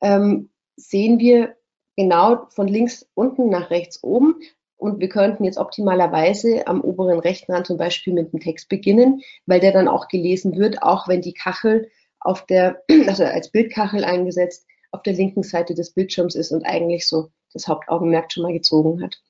[0.02, 1.56] ähm, sehen wir
[1.96, 4.36] genau von links unten nach rechts oben
[4.78, 9.22] und wir könnten jetzt optimalerweise am oberen rechten Rand zum Beispiel mit dem Text beginnen,
[9.46, 14.06] weil der dann auch gelesen wird, auch wenn die Kachel auf der, also als Bildkachel
[14.06, 18.54] eingesetzt, auf der linken Seite des Bildschirms ist und eigentlich so das Hauptaugenmerk schon mal
[18.54, 19.22] gezogen hat.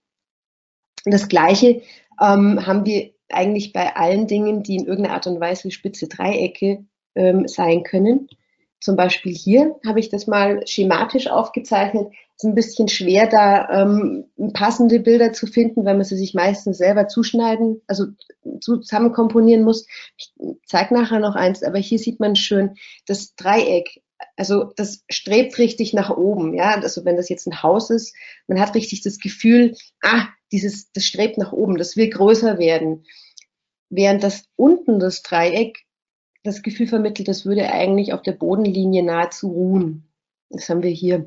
[1.05, 1.81] Und das Gleiche
[2.21, 6.85] ähm, haben wir eigentlich bei allen Dingen, die in irgendeiner Art und Weise spitze Dreiecke
[7.15, 8.27] ähm, sein können.
[8.79, 12.07] Zum Beispiel hier habe ich das mal schematisch aufgezeichnet.
[12.37, 16.33] Es ist ein bisschen schwer, da ähm, passende Bilder zu finden, weil man sie sich
[16.33, 18.05] meistens selber zuschneiden, also
[18.61, 19.85] zusammen komponieren muss.
[20.15, 20.31] Ich
[20.65, 24.01] zeige nachher noch eins, aber hier sieht man schön das Dreieck.
[24.37, 26.75] Also das strebt richtig nach oben, ja.
[26.75, 28.15] Also wenn das jetzt ein Haus ist,
[28.47, 33.05] man hat richtig das Gefühl, ah, dieses, das strebt nach oben, das will größer werden.
[33.89, 35.85] Während das unten das Dreieck
[36.43, 40.09] das Gefühl vermittelt, das würde eigentlich auf der Bodenlinie nahezu ruhen.
[40.49, 41.25] Das haben wir hier.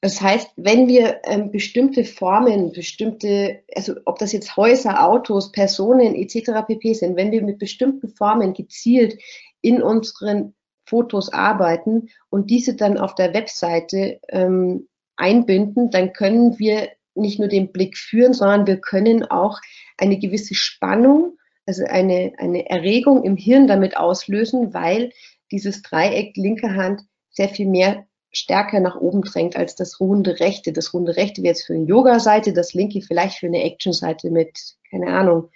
[0.00, 6.14] Das heißt, wenn wir ähm, bestimmte Formen, bestimmte, also ob das jetzt Häuser, Autos, Personen
[6.14, 6.66] etc.
[6.66, 9.18] pp sind, wenn wir mit bestimmten Formen gezielt
[9.62, 10.54] in unseren
[10.86, 17.48] Fotos arbeiten und diese dann auf der Webseite ähm, einbinden, dann können wir nicht nur
[17.48, 19.58] den Blick führen, sondern wir können auch
[19.96, 25.10] eine gewisse Spannung also eine, eine Erregung im Hirn damit auslösen, weil
[25.50, 30.72] dieses Dreieck linke Hand sehr viel mehr stärker nach oben drängt als das ruhende rechte.
[30.72, 34.76] Das ruhende rechte wäre jetzt für eine Yoga-Seite, das linke vielleicht für eine Action-Seite mit,
[34.90, 35.50] keine Ahnung,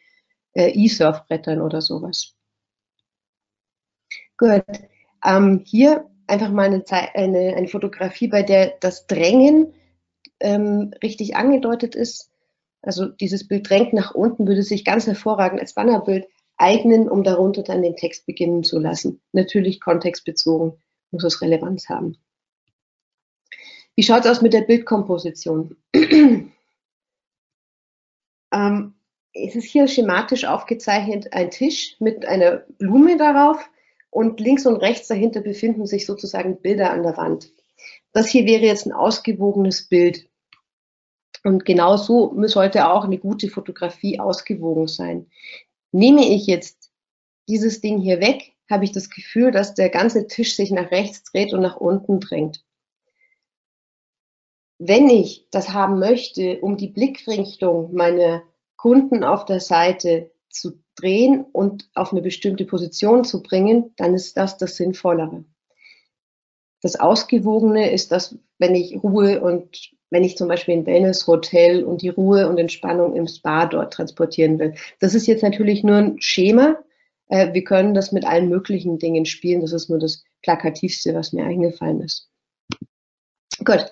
[0.53, 2.35] äh, E-Surfbrettern oder sowas.
[4.37, 4.65] Gut.
[5.25, 9.75] Ähm, hier einfach mal eine, eine, eine, Fotografie, bei der das Drängen
[10.41, 12.31] ähm, richtig angedeutet ist.
[12.89, 17.63] Also dieses Bild drängt nach unten, würde sich ganz hervorragend als Bannerbild eignen, um darunter
[17.63, 19.21] dann den Text beginnen zu lassen.
[19.33, 20.73] Natürlich kontextbezogen
[21.11, 22.17] muss es Relevanz haben.
[23.95, 25.77] Wie schaut es aus mit der Bildkomposition?
[28.55, 28.95] ähm,
[29.35, 33.69] es ist hier schematisch aufgezeichnet ein Tisch mit einer Blume darauf
[34.09, 37.53] und links und rechts dahinter befinden sich sozusagen Bilder an der Wand.
[38.13, 40.27] Das hier wäre jetzt ein ausgewogenes Bild.
[41.45, 45.31] Und genau so sollte auch eine gute Fotografie ausgewogen sein.
[45.93, 46.91] Nehme ich jetzt
[47.49, 51.23] dieses Ding hier weg, habe ich das Gefühl, dass der ganze Tisch sich nach rechts
[51.25, 52.65] dreht und nach unten drängt.
[54.79, 58.43] Wenn ich das haben möchte, um die Blickrichtung meiner
[58.77, 64.37] Kunden auf der Seite zu drehen und auf eine bestimmte Position zu bringen, dann ist
[64.37, 65.45] das das Sinnvollere.
[66.83, 72.03] Das Ausgewogene ist das, wenn ich Ruhe und wenn ich zum Beispiel ein Wellness-Hotel und
[72.03, 74.75] die Ruhe und Entspannung im Spa dort transportieren will.
[75.01, 76.79] Das ist jetzt natürlich nur ein Schema.
[77.29, 79.61] Äh, wir können das mit allen möglichen Dingen spielen.
[79.61, 82.31] Das ist nur das Plakativste, was mir eingefallen ist.
[83.65, 83.87] Gut.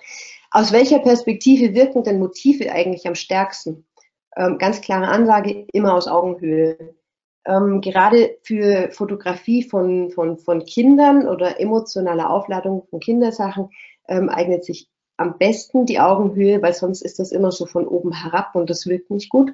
[0.51, 3.85] Aus welcher Perspektive wirken denn Motive eigentlich am stärksten?
[4.35, 6.95] Ähm, ganz klare Ansage, immer aus Augenhöhe.
[7.47, 13.69] Ähm, gerade für Fotografie von, von, von Kindern oder emotionale Aufladung von Kindersachen
[14.09, 18.11] ähm, eignet sich am besten die Augenhöhe, weil sonst ist das immer so von oben
[18.11, 19.53] herab und das wirkt nicht gut.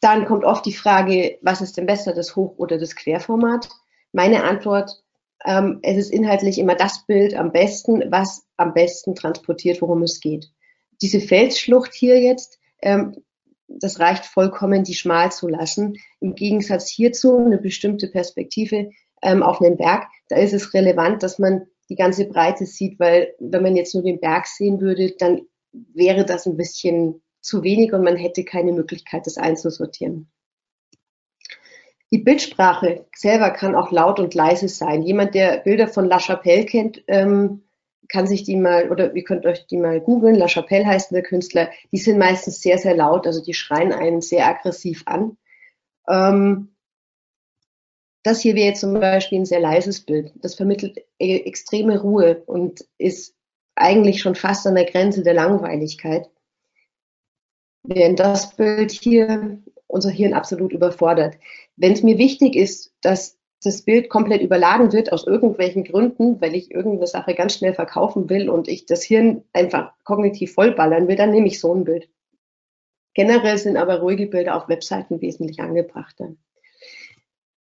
[0.00, 3.68] Dann kommt oft die Frage, was ist denn besser, das Hoch- oder das Querformat?
[4.12, 5.02] Meine Antwort,
[5.44, 10.20] ähm, es ist inhaltlich immer das Bild am besten, was am besten transportiert, worum es
[10.20, 10.50] geht.
[11.02, 13.16] Diese Felsschlucht hier jetzt, ähm,
[13.68, 15.96] das reicht vollkommen, die schmal zu lassen.
[16.20, 18.90] Im Gegensatz hierzu eine bestimmte Perspektive
[19.22, 23.34] ähm, auf einem Berg, da ist es relevant, dass man die ganze Breite sieht, weil
[23.38, 27.92] wenn man jetzt nur den Berg sehen würde, dann wäre das ein bisschen zu wenig
[27.92, 30.30] und man hätte keine Möglichkeit, das einzusortieren.
[32.12, 35.02] Die Bildsprache selber kann auch laut und leise sein.
[35.02, 37.65] Jemand, der Bilder von La Chapelle kennt, ähm,
[38.08, 40.34] kann sich die mal, oder ihr könnt euch die mal googeln.
[40.34, 41.70] La Chapelle heißt der Künstler.
[41.92, 45.36] Die sind meistens sehr, sehr laut, also die schreien einen sehr aggressiv an.
[46.08, 46.76] Ähm,
[48.22, 50.32] das hier wäre jetzt zum Beispiel ein sehr leises Bild.
[50.36, 53.34] Das vermittelt e-, extreme Ruhe und ist
[53.76, 56.28] eigentlich schon fast an der Grenze der Langweiligkeit.
[57.84, 61.36] Während das Bild hier unser Hirn absolut überfordert.
[61.76, 66.54] Wenn es mir wichtig ist, dass das Bild komplett überladen wird aus irgendwelchen Gründen, weil
[66.54, 71.16] ich irgendeine Sache ganz schnell verkaufen will und ich das Hirn einfach kognitiv vollballern will,
[71.16, 72.08] dann nehme ich so ein Bild.
[73.14, 76.34] Generell sind aber ruhige Bilder auf Webseiten wesentlich angebrachter.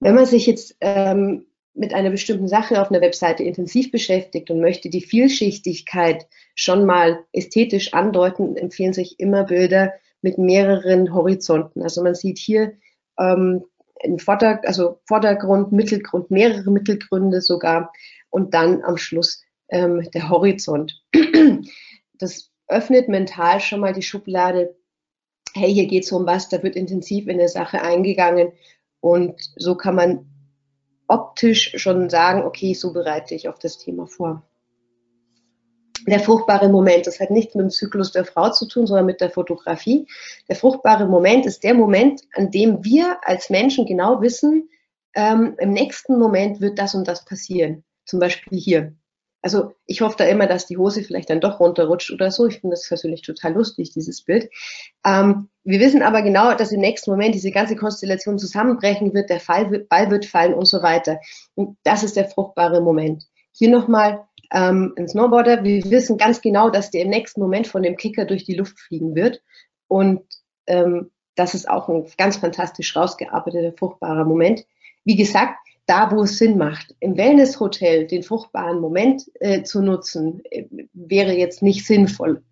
[0.01, 4.61] Wenn man sich jetzt ähm, mit einer bestimmten Sache auf einer Webseite intensiv beschäftigt und
[4.61, 11.83] möchte die Vielschichtigkeit schon mal ästhetisch andeuten, empfehlen sich immer Bilder mit mehreren Horizonten.
[11.83, 12.73] Also man sieht hier
[13.19, 13.65] ähm,
[14.03, 17.93] im Vorder also Vordergrund, Mittelgrund, mehrere Mittelgründe sogar
[18.31, 21.03] und dann am Schluss ähm, der Horizont.
[22.15, 24.77] Das öffnet mental schon mal die Schublade,
[25.55, 28.53] hey, hier geht es um was, da wird intensiv in der Sache eingegangen
[29.01, 30.27] und so kann man
[31.09, 34.45] optisch schon sagen, okay, so bereite ich auf das Thema vor.
[36.07, 39.21] Der fruchtbare Moment, das hat nichts mit dem Zyklus der Frau zu tun, sondern mit
[39.21, 40.07] der Fotografie.
[40.49, 44.69] Der fruchtbare Moment ist der Moment, an dem wir als Menschen genau wissen,
[45.15, 47.85] ähm, im nächsten Moment wird das und das passieren.
[48.05, 48.95] Zum Beispiel hier.
[49.43, 52.47] Also ich hoffe da immer, dass die Hose vielleicht dann doch runterrutscht oder so.
[52.47, 54.49] Ich finde das persönlich total lustig, dieses Bild.
[55.05, 59.41] Ähm, wir wissen aber genau, dass im nächsten Moment diese ganze Konstellation zusammenbrechen wird, der
[59.41, 61.21] Fall Ball wird fallen und so weiter.
[61.55, 63.25] Und das ist der fruchtbare Moment.
[63.51, 65.65] Hier nochmal ähm, ein Snowboarder.
[65.65, 68.79] Wir wissen ganz genau, dass der im nächsten Moment von dem Kicker durch die Luft
[68.79, 69.43] fliegen wird.
[69.89, 70.23] Und
[70.67, 74.67] ähm, das ist auch ein ganz fantastisch rausgearbeiteter, fruchtbarer Moment.
[75.05, 76.95] Wie gesagt, da, wo es Sinn macht.
[77.01, 82.43] Im Wellnesshotel den fruchtbaren Moment äh, zu nutzen, äh, wäre jetzt nicht sinnvoll.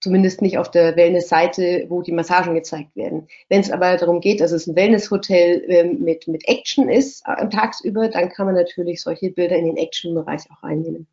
[0.00, 3.26] Zumindest nicht auf der Wellness-Seite, wo die Massagen gezeigt werden.
[3.48, 7.48] Wenn es aber darum geht, dass es ein Wellnesshotel äh, mit, mit Action ist äh,
[7.48, 11.06] tagsüber, dann kann man natürlich solche Bilder in den Action-Bereich auch einnehmen.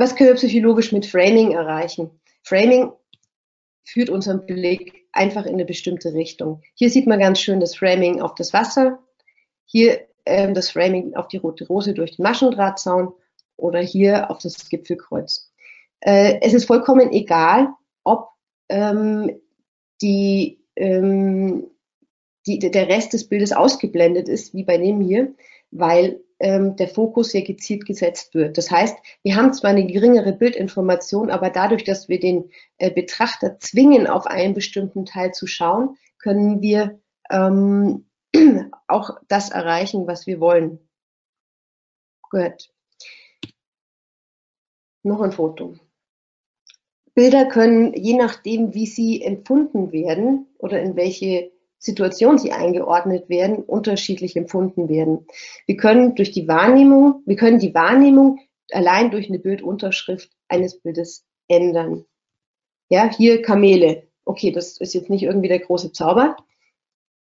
[0.00, 2.10] Was können wir psychologisch mit Framing erreichen?
[2.42, 2.90] Framing
[3.84, 6.62] führt unseren Blick einfach in eine bestimmte Richtung.
[6.72, 8.98] Hier sieht man ganz schön das Framing auf das Wasser,
[9.66, 13.12] hier ähm, das Framing auf die rote Rose durch den Maschendrahtzaun
[13.58, 15.52] oder hier auf das Gipfelkreuz.
[16.00, 17.68] Äh, es ist vollkommen egal,
[18.02, 18.30] ob
[18.70, 19.38] ähm,
[20.00, 21.66] die, ähm,
[22.46, 25.34] die, der Rest des Bildes ausgeblendet ist, wie bei dem hier,
[25.70, 28.56] weil ähm, der Fokus sehr gezielt gesetzt wird.
[28.58, 33.58] Das heißt, wir haben zwar eine geringere Bildinformation, aber dadurch, dass wir den äh, Betrachter
[33.60, 36.98] zwingen, auf einen bestimmten Teil zu schauen, können wir
[37.30, 38.06] ähm,
[38.88, 40.80] auch das erreichen, was wir wollen.
[42.30, 42.70] Gut.
[45.02, 45.76] Noch ein Foto.
[47.14, 53.56] Bilder können, je nachdem, wie sie empfunden werden oder in welche Situation sie eingeordnet werden,
[53.56, 55.26] unterschiedlich empfunden werden.
[55.66, 58.38] Wir können durch die Wahrnehmung, wir können die Wahrnehmung
[58.70, 62.04] allein durch eine Bildunterschrift eines Bildes ändern.
[62.90, 64.08] Ja, hier Kamele.
[64.26, 66.36] Okay, das ist jetzt nicht irgendwie der große Zauber,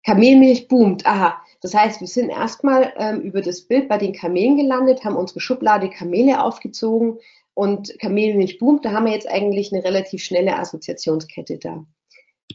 [0.04, 1.04] Kamelmilch boomt.
[1.04, 1.42] Aha.
[1.60, 5.40] Das heißt, wir sind erstmal ähm, über das Bild bei den Kamelen gelandet, haben unsere
[5.40, 7.18] Schublade Kamele aufgezogen
[7.54, 8.84] und Kamelmilch boomt.
[8.84, 11.84] Da haben wir jetzt eigentlich eine relativ schnelle Assoziationskette da.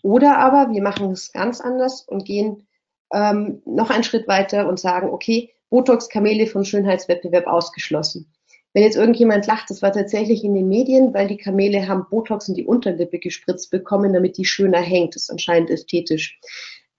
[0.03, 2.67] Oder aber wir machen es ganz anders und gehen
[3.13, 8.33] ähm, noch einen Schritt weiter und sagen, okay, Botox-Kamele von Schönheitswettbewerb ausgeschlossen.
[8.73, 12.47] Wenn jetzt irgendjemand lacht, das war tatsächlich in den Medien, weil die Kamele haben Botox
[12.47, 15.15] in die Unterlippe gespritzt bekommen, damit die schöner hängt.
[15.15, 16.39] Das ist anscheinend ästhetisch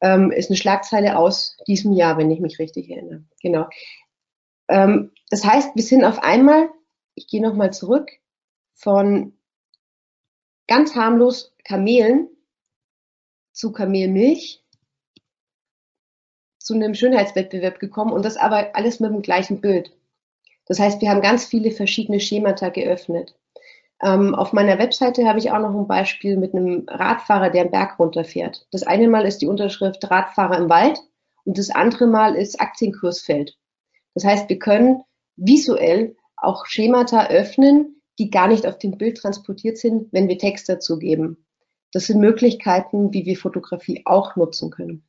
[0.02, 3.24] ähm, ist eine Schlagzeile aus diesem Jahr, wenn ich mich richtig erinnere.
[3.40, 3.68] Genau.
[4.68, 6.68] Ähm, das heißt, wir sind auf einmal,
[7.14, 8.10] ich gehe nochmal zurück,
[8.74, 9.38] von
[10.66, 12.28] ganz harmlos Kamelen
[13.52, 14.62] zu Kamelmilch
[16.58, 19.92] zu einem Schönheitswettbewerb gekommen und das aber alles mit dem gleichen Bild.
[20.66, 23.34] Das heißt, wir haben ganz viele verschiedene Schemata geöffnet.
[24.02, 27.70] Ähm, auf meiner Webseite habe ich auch noch ein Beispiel mit einem Radfahrer, der einen
[27.70, 28.66] Berg runterfährt.
[28.70, 31.00] Das eine Mal ist die Unterschrift Radfahrer im Wald
[31.44, 33.56] und das andere Mal ist Aktienkursfeld.
[34.14, 35.02] Das heißt, wir können
[35.36, 40.68] visuell auch Schemata öffnen, die gar nicht auf dem Bild transportiert sind, wenn wir Text
[40.68, 41.44] dazu geben.
[41.92, 45.04] Das sind Möglichkeiten, wie wir Fotografie auch nutzen können.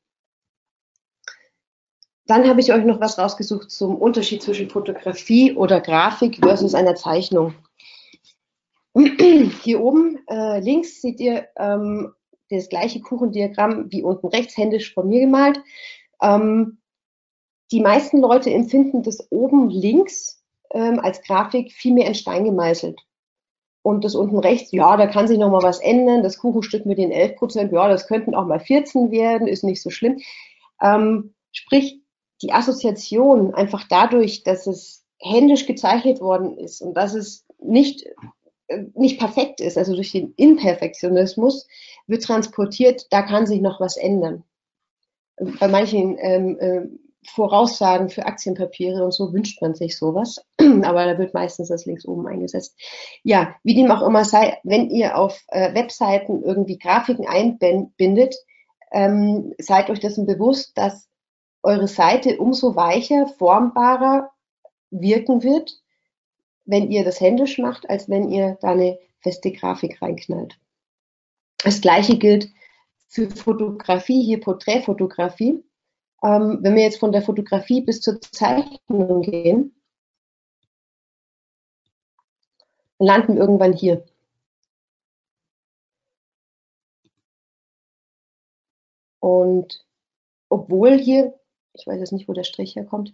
[2.25, 6.95] Dann habe ich euch noch was rausgesucht zum Unterschied zwischen Fotografie oder Grafik versus einer
[6.95, 7.53] Zeichnung.
[9.63, 12.13] Hier oben äh, links seht ihr ähm,
[12.49, 15.59] das gleiche Kuchendiagramm wie unten rechts, händisch von mir gemalt.
[16.21, 16.77] Ähm,
[17.71, 23.01] die meisten Leute empfinden das oben links ähm, als Grafik viel mehr in Stein gemeißelt.
[23.83, 26.23] Und das unten rechts, ja, da kann sich noch mal was ändern.
[26.23, 29.81] Das Kuchenstück mit den 11 Prozent, ja, das könnten auch mal 14 werden, ist nicht
[29.81, 30.19] so schlimm.
[30.81, 32.01] Ähm, sprich,
[32.41, 38.05] die Assoziation einfach dadurch, dass es händisch gezeichnet worden ist und dass es nicht
[38.95, 41.67] nicht perfekt ist, also durch den Imperfektionismus,
[42.07, 44.43] wird transportiert, da kann sich noch was ändern.
[45.59, 46.81] Bei manchen ähm, äh,
[47.27, 50.43] Voraussagen für Aktienpapiere und so wünscht man sich sowas.
[50.59, 52.75] Aber da wird meistens das links oben eingesetzt.
[53.23, 58.35] Ja, wie dem auch immer sei, wenn ihr auf äh, Webseiten irgendwie Grafiken einbindet,
[58.91, 61.09] ähm, seid euch dessen bewusst, dass
[61.63, 64.31] eure Seite umso weicher, formbarer
[64.91, 65.73] wirken wird,
[66.65, 70.59] wenn ihr das händisch macht, als wenn ihr da eine feste Grafik reinknallt.
[71.63, 72.49] Das gleiche gilt
[73.07, 75.63] für Fotografie, hier Porträtfotografie.
[76.23, 79.75] Ähm, wenn wir jetzt von der Fotografie bis zur Zeichnung gehen,
[82.97, 84.05] landen wir irgendwann hier.
[89.19, 89.85] Und
[90.49, 91.39] obwohl hier,
[91.73, 93.13] ich weiß jetzt nicht, wo der Strich herkommt,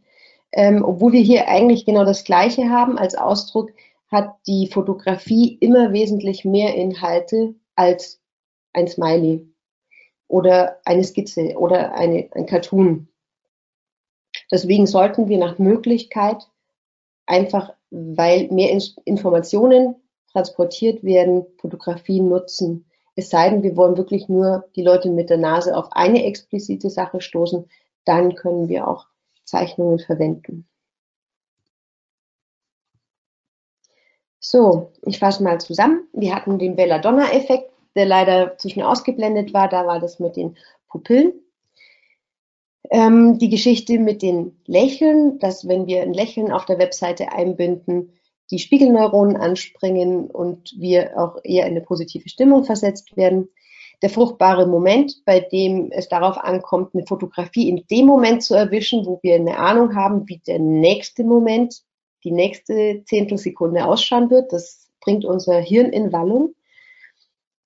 [0.52, 3.72] ähm, obwohl wir hier eigentlich genau das Gleiche haben als Ausdruck,
[4.12, 8.22] hat die Fotografie immer wesentlich mehr Inhalte als
[8.74, 9.49] ein Smiley
[10.30, 13.10] oder eine Skizze oder eine, ein Cartoon.
[14.50, 16.48] Deswegen sollten wir nach Möglichkeit
[17.26, 18.72] einfach, weil mehr
[19.04, 19.96] Informationen
[20.32, 22.86] transportiert werden, Fotografien nutzen.
[23.16, 26.90] Es sei denn, wir wollen wirklich nur die Leute mit der Nase auf eine explizite
[26.90, 27.70] Sache stoßen,
[28.06, 29.08] dann können wir auch
[29.44, 30.68] Zeichnungen verwenden.
[34.40, 36.08] So, ich fasse mal zusammen.
[36.14, 39.68] Wir hatten den Belladonna-Effekt, der leider schnell ausgeblendet war.
[39.70, 40.58] Da war das mit den
[40.90, 41.34] Pupillen.
[42.92, 48.14] Ähm, die Geschichte mit den Lächeln, dass wenn wir ein Lächeln auf der Webseite einbinden,
[48.50, 53.50] die Spiegelneuronen anspringen und wir auch eher in eine positive Stimmung versetzt werden
[54.02, 59.06] der fruchtbare Moment, bei dem es darauf ankommt, eine Fotografie in dem Moment zu erwischen,
[59.06, 61.82] wo wir eine Ahnung haben, wie der nächste Moment,
[62.24, 64.54] die nächste Zehntelsekunde ausschauen wird.
[64.54, 66.56] Das bringt unser Hirn in Wallung.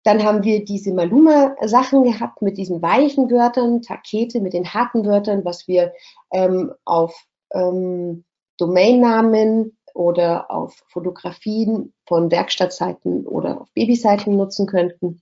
[0.04, 5.46] Dann haben wir diese Maluma-Sachen gehabt mit diesen weichen Wörtern, Takete mit den harten Wörtern,
[5.46, 5.94] was wir
[6.32, 8.26] ähm, auf ähm,
[8.58, 15.22] Domainnamen oder auf Fotografien von Werkstattseiten oder auf Babyseiten nutzen könnten.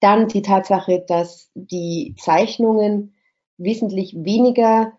[0.00, 3.14] Dann die Tatsache, dass die Zeichnungen
[3.56, 4.92] wesentlich weniger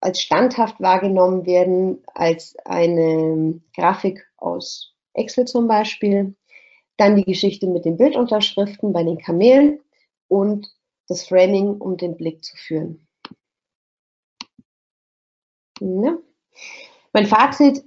[0.00, 6.34] als standhaft wahrgenommen werden als eine Grafik aus Excel zum Beispiel.
[7.00, 9.80] Dann die Geschichte mit den Bildunterschriften bei den Kamelen
[10.28, 10.72] und
[11.08, 13.06] das Framing, um den Blick zu führen.
[15.80, 16.18] Ja.
[17.12, 17.84] Mein Fazit,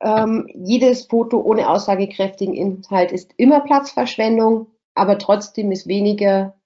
[0.00, 6.58] ähm, jedes Foto ohne aussagekräftigen Inhalt ist immer Platzverschwendung aber trotzdem ist weniger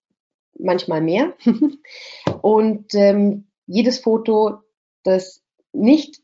[0.59, 1.35] manchmal mehr.
[2.43, 4.61] und ähm, jedes Foto,
[5.03, 6.20] das nicht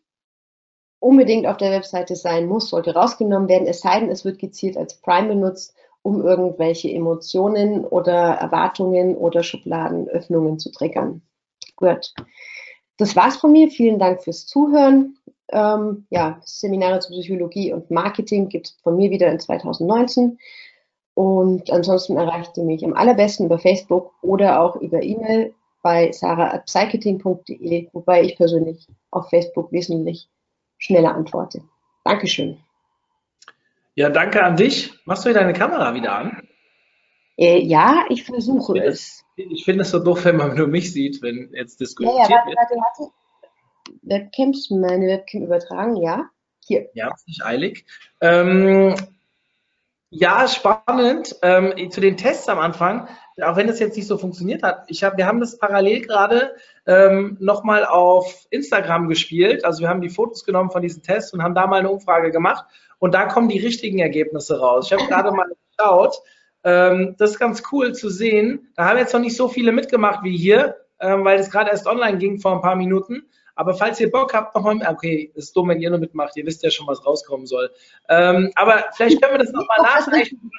[1.01, 4.76] unbedingt auf der Webseite sein muss, sollte rausgenommen werden, es sei denn, es wird gezielt
[4.76, 11.22] als Prime benutzt, um irgendwelche Emotionen oder Erwartungen oder Schubladenöffnungen zu triggern.
[11.74, 12.12] Gut.
[12.97, 13.68] Das war's von mir.
[13.70, 15.18] Vielen Dank fürs Zuhören.
[15.49, 20.38] Ähm, ja, Seminare zu Psychologie und Marketing gibt es von mir wieder in 2019.
[21.14, 27.88] Und ansonsten erreicht ihr mich am allerbesten über Facebook oder auch über E-Mail bei sarah.psycheting.de,
[27.92, 30.28] wobei ich persönlich auf Facebook wesentlich
[30.78, 31.62] schneller antworte.
[32.04, 32.58] Dankeschön.
[33.94, 34.92] Ja, danke an dich.
[35.06, 36.42] Machst du deine Kamera wieder an?
[37.38, 39.24] Äh, ja, ich versuche ich es.
[39.36, 42.30] Ich finde es so doof, wenn man nur mich sieht, wenn jetzt diskutiert ja, ja,
[42.30, 42.58] warte, wird.
[42.58, 43.12] warte, warte.
[44.02, 46.30] Webcams, meine Webcam übertragen, ja.
[46.66, 46.88] Hier.
[46.94, 47.84] Ja, ist nicht eilig.
[48.20, 48.94] Ähm,
[50.10, 51.36] ja, spannend.
[51.42, 53.08] Ähm, zu den Tests am Anfang,
[53.43, 54.84] auch wenn das jetzt nicht so funktioniert hat.
[54.89, 56.55] Ich hab, wir haben das parallel gerade
[56.87, 59.64] ähm, nochmal auf Instagram gespielt.
[59.64, 62.30] Also wir haben die Fotos genommen von diesen Tests und haben da mal eine Umfrage
[62.30, 62.64] gemacht.
[62.99, 64.87] Und da kommen die richtigen Ergebnisse raus.
[64.87, 66.22] Ich habe gerade mal geschaut.
[66.64, 68.72] Ähm, das ist ganz cool zu sehen.
[68.74, 71.87] Da haben jetzt noch nicht so viele mitgemacht wie hier, ähm, weil es gerade erst
[71.87, 73.26] online ging vor ein paar Minuten.
[73.55, 76.62] Aber falls ihr Bock habt, nochmal, okay, ist dumm, wenn ihr nur mitmacht, ihr wisst
[76.62, 77.70] ja schon, was rauskommen soll.
[78.09, 80.51] Ähm, aber vielleicht können wir das nochmal nachrechnen,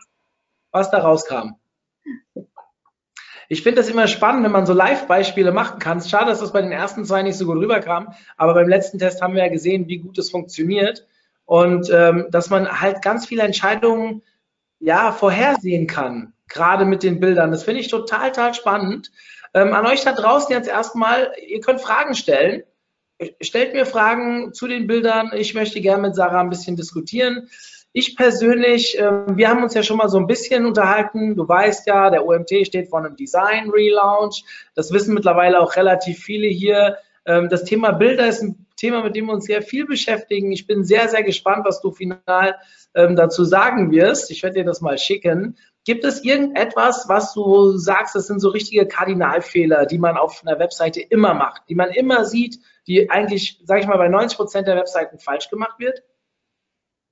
[0.71, 1.55] was da rauskam.
[3.49, 6.01] Ich finde das immer spannend, wenn man so Live-Beispiele machen kann.
[6.01, 9.21] Schade, dass das bei den ersten zwei nicht so gut rüberkam, aber beim letzten Test
[9.21, 11.07] haben wir ja gesehen, wie gut es funktioniert
[11.45, 14.21] und ähm, dass man halt ganz viele Entscheidungen
[14.79, 17.51] ja vorhersehen kann, gerade mit den Bildern.
[17.51, 19.11] Das finde ich total, total spannend.
[19.53, 22.63] Ähm, an euch da draußen jetzt erstmal, ihr könnt Fragen stellen
[23.41, 25.31] stellt mir Fragen zu den Bildern.
[25.35, 27.49] Ich möchte gerne mit Sarah ein bisschen diskutieren.
[27.99, 31.35] Ich persönlich, äh, wir haben uns ja schon mal so ein bisschen unterhalten.
[31.35, 34.43] Du weißt ja, der OMT steht vor einem Design Relaunch.
[34.75, 36.97] Das wissen mittlerweile auch relativ viele hier.
[37.25, 40.51] Ähm, das Thema Bilder ist ein Thema, mit dem wir uns sehr viel beschäftigen.
[40.51, 42.55] Ich bin sehr, sehr gespannt, was du final
[42.93, 44.29] ähm, dazu sagen wirst.
[44.29, 45.57] Ich werde dir das mal schicken.
[45.83, 50.59] Gibt es irgendetwas, was du sagst, das sind so richtige Kardinalfehler, die man auf einer
[50.59, 54.67] Webseite immer macht, die man immer sieht, die eigentlich, sage ich mal, bei 90 Prozent
[54.67, 56.03] der Webseiten falsch gemacht wird?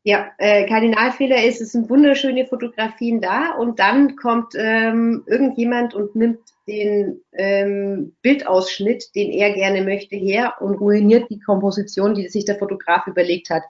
[0.07, 6.15] Ja, äh, Kardinalfehler ist, es sind wunderschöne Fotografien da und dann kommt ähm, irgendjemand und
[6.15, 12.45] nimmt den ähm, Bildausschnitt, den er gerne möchte, her und ruiniert die Komposition, die sich
[12.45, 13.63] der Fotograf überlegt hat.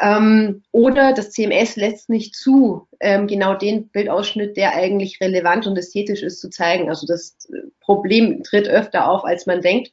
[0.00, 5.76] Ähm, oder das CMS lässt nicht zu, ähm, genau den Bildausschnitt, der eigentlich relevant und
[5.76, 6.88] ästhetisch ist, zu zeigen.
[6.88, 9.92] Also das äh, Problem tritt öfter auf, als man denkt.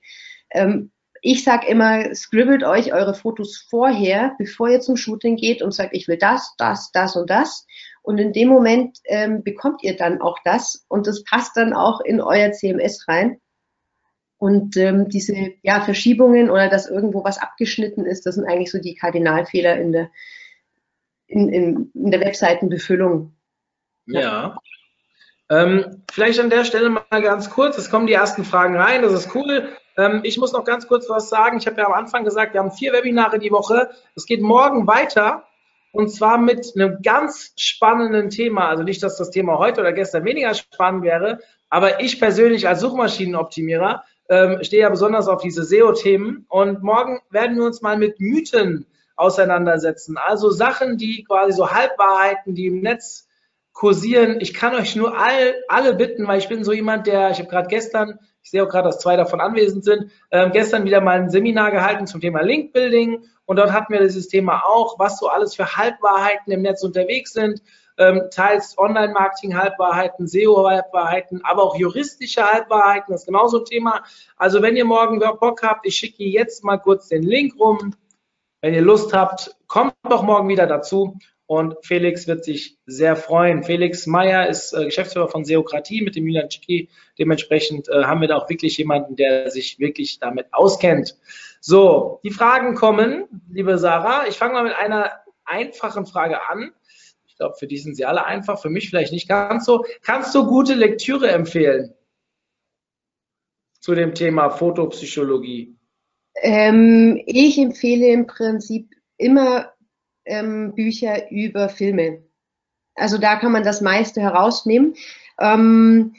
[0.51, 0.91] Ähm,
[1.27, 5.95] ich sage immer, scribbelt euch eure Fotos vorher, bevor ihr zum Shooting geht und sagt,
[5.95, 7.65] ich will das, das, das und das.
[8.03, 11.99] Und in dem Moment ähm, bekommt ihr dann auch das und das passt dann auch
[12.01, 13.41] in euer CMS rein.
[14.37, 18.77] Und ähm, diese ja, Verschiebungen oder dass irgendwo was abgeschnitten ist, das sind eigentlich so
[18.77, 20.11] die Kardinalfehler in der,
[21.25, 23.33] in, in, in der Webseitenbefüllung.
[24.05, 24.21] Ja.
[24.21, 24.57] ja.
[25.49, 29.13] Ähm, vielleicht an der Stelle mal ganz kurz, es kommen die ersten Fragen rein, das
[29.13, 29.75] ist cool.
[29.97, 31.57] Ähm, ich muss noch ganz kurz was sagen.
[31.57, 33.89] Ich habe ja am Anfang gesagt, wir haben vier Webinare die Woche.
[34.15, 35.43] Es geht morgen weiter
[35.91, 38.67] und zwar mit einem ganz spannenden Thema.
[38.67, 41.39] Also nicht, dass das Thema heute oder gestern weniger spannend wäre,
[41.69, 46.45] aber ich persönlich als Suchmaschinenoptimierer ähm, stehe ja besonders auf diese SEO-Themen.
[46.49, 48.85] Und morgen werden wir uns mal mit Mythen
[49.15, 50.17] auseinandersetzen.
[50.17, 53.27] Also Sachen, die quasi so Halbwahrheiten, die im Netz
[53.73, 54.37] kursieren.
[54.39, 57.49] Ich kann euch nur all, alle bitten, weil ich bin so jemand, der, ich habe
[57.49, 60.11] gerade gestern ich sehe auch gerade, dass zwei davon anwesend sind.
[60.29, 64.01] Ähm, gestern wieder mal ein Seminar gehalten zum Thema Link Building und dort hatten wir
[64.01, 67.63] dieses Thema auch, was so alles für Halbwahrheiten im Netz unterwegs sind.
[67.97, 74.03] Ähm, teils Online-Marketing-Halbwahrheiten, SEO-Halbwahrheiten, aber auch juristische Halbwahrheiten, das ist genauso ein Thema.
[74.37, 77.95] Also wenn ihr morgen Bock habt, ich schicke jetzt mal kurz den Link rum.
[78.61, 81.17] Wenn ihr Lust habt, kommt doch morgen wieder dazu
[81.47, 83.63] und Felix wird sich sehr freuen.
[83.63, 86.89] Felix Meyer ist äh, Geschäftsführer von Seokratie mit dem Julian Cicki.
[87.19, 91.17] Dementsprechend äh, haben wir da auch wirklich jemanden, der sich wirklich damit auskennt.
[91.61, 94.27] So, die Fragen kommen, liebe Sarah.
[94.27, 95.11] Ich fange mal mit einer
[95.45, 96.71] einfachen Frage an.
[97.27, 99.85] Ich glaube, für die sind sie alle einfach, für mich vielleicht nicht ganz so.
[100.01, 101.93] Kannst du gute Lektüre empfehlen
[103.79, 105.75] zu dem Thema Fotopsychologie?
[106.41, 109.71] Ähm, ich empfehle im Prinzip immer
[110.25, 112.23] ähm, Bücher über Filme.
[112.95, 114.95] Also da kann man das meiste herausnehmen.
[115.39, 116.15] Ähm,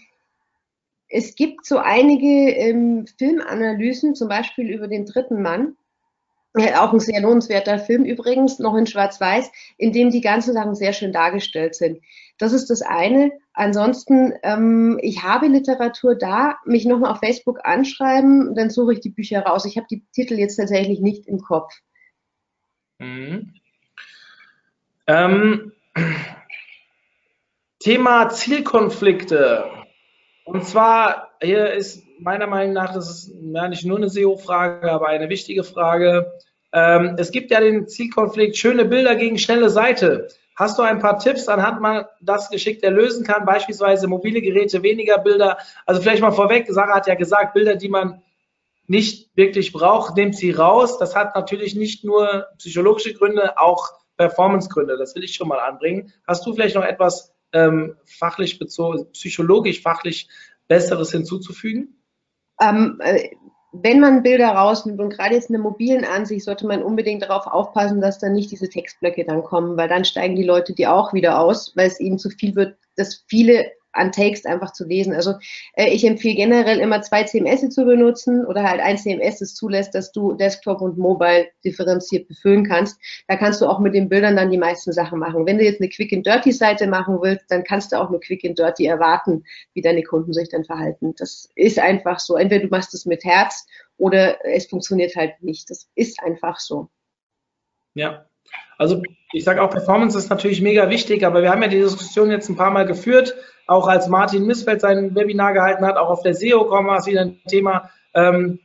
[1.09, 5.77] es gibt so einige ähm, Filmanalysen, zum Beispiel über den dritten Mann.
[6.59, 10.75] Ja, auch ein sehr lohnenswerter Film übrigens, noch in Schwarz-Weiß, in dem die ganzen Sachen
[10.75, 12.01] sehr schön dargestellt sind.
[12.39, 13.31] Das ist das eine.
[13.53, 19.11] Ansonsten, ähm, ich habe Literatur da, mich nochmal auf Facebook anschreiben, dann suche ich die
[19.11, 19.67] Bücher raus.
[19.67, 21.75] Ich habe die Titel jetzt tatsächlich nicht im Kopf.
[22.99, 23.53] Mhm.
[25.07, 25.73] Ähm,
[27.79, 29.65] Thema Zielkonflikte.
[30.45, 35.09] Und zwar, hier ist meiner Meinung nach, das ist ja nicht nur eine SEO-Frage, aber
[35.09, 36.33] eine wichtige Frage.
[36.73, 40.29] Ähm, es gibt ja den Zielkonflikt, schöne Bilder gegen schnelle Seite.
[40.57, 43.45] Hast du ein paar Tipps, anhand man das geschickt erlösen kann?
[43.45, 45.59] Beispielsweise mobile Geräte, weniger Bilder.
[45.85, 48.23] Also vielleicht mal vorweg, Sarah hat ja gesagt, Bilder, die man
[48.87, 50.99] nicht wirklich braucht, nimmt sie raus.
[50.99, 54.97] Das hat natürlich nicht nur psychologische Gründe, auch Performancegründe.
[54.97, 56.13] Das will ich schon mal anbringen.
[56.27, 60.29] Hast du vielleicht noch etwas ähm, fachlich bezogen, psychologisch fachlich
[60.69, 62.01] Besseres hinzuzufügen?
[62.61, 63.31] Ähm, äh,
[63.73, 67.47] wenn man Bilder rausnimmt und gerade jetzt in der mobilen Ansicht, sollte man unbedingt darauf
[67.47, 71.13] aufpassen, dass dann nicht diese Textblöcke dann kommen, weil dann steigen die Leute die auch
[71.13, 75.15] wieder aus, weil es ihnen zu viel wird, dass viele an Text einfach zu lesen.
[75.15, 75.35] Also
[75.75, 79.95] äh, ich empfehle generell immer zwei CMS zu benutzen oder halt ein CMS, das zulässt,
[79.95, 82.99] dass du Desktop und Mobile differenziert befüllen kannst.
[83.29, 85.47] Da kannst du auch mit den Bildern dann die meisten Sachen machen.
[85.47, 88.21] Wenn du jetzt eine Quick and Dirty Seite machen willst, dann kannst du auch eine
[88.21, 89.45] Quick and Dirty erwarten,
[89.75, 91.15] wie deine Kunden sich dann verhalten.
[91.19, 92.37] Das ist einfach so.
[92.37, 93.67] Entweder du machst es mit Herz
[93.99, 95.71] oder es funktioniert halt nicht.
[95.71, 96.89] Das ist einfach so.
[97.95, 98.27] Ja,
[98.79, 102.31] also ich sage auch, Performance ist natürlich mega wichtig, aber wir haben ja die Diskussion
[102.31, 103.35] jetzt ein paar Mal geführt
[103.67, 107.23] auch als Martin Missfeld sein Webinar gehalten hat, auch auf der SEO-Com war es wieder
[107.23, 107.91] ein Thema.
[108.15, 108.61] Ähm,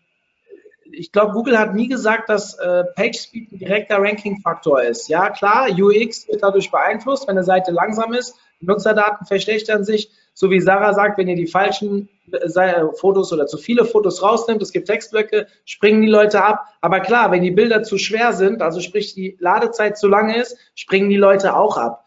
[0.93, 5.07] ich glaube, Google hat nie gesagt, dass äh, PageSpeed ein direkter Ranking-Faktor ist.
[5.07, 8.35] Ja, klar, UX wird dadurch beeinflusst, wenn eine Seite langsam ist.
[8.59, 10.11] Nutzerdaten verschlechtern sich.
[10.33, 14.61] So wie Sarah sagt, wenn ihr die falschen äh, Fotos oder zu viele Fotos rausnimmt,
[14.61, 16.65] es gibt Textblöcke, springen die Leute ab.
[16.81, 20.57] Aber klar, wenn die Bilder zu schwer sind, also sprich die Ladezeit zu lange ist,
[20.75, 22.05] springen die Leute auch ab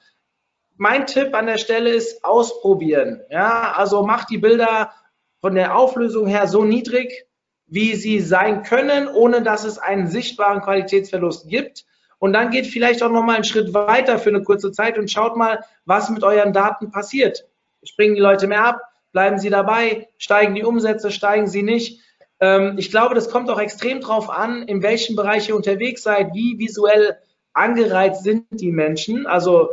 [0.76, 3.20] mein Tipp an der Stelle ist ausprobieren.
[3.30, 4.92] Ja, also macht die Bilder
[5.40, 7.26] von der Auflösung her so niedrig,
[7.66, 11.84] wie sie sein können, ohne dass es einen sichtbaren Qualitätsverlust gibt.
[12.18, 15.36] und dann geht vielleicht auch nochmal einen Schritt weiter für eine kurze Zeit und schaut
[15.36, 17.46] mal, was mit euren Daten passiert.
[17.82, 18.80] Springen die Leute mehr ab?
[19.12, 20.08] Bleiben sie dabei?
[20.16, 21.10] Steigen die Umsätze?
[21.10, 22.00] Steigen sie nicht?
[22.40, 26.32] Ähm, ich glaube, das kommt auch extrem drauf an, in welchem Bereich ihr unterwegs seid,
[26.32, 27.18] wie visuell
[27.52, 29.26] angereizt sind die Menschen.
[29.26, 29.70] Also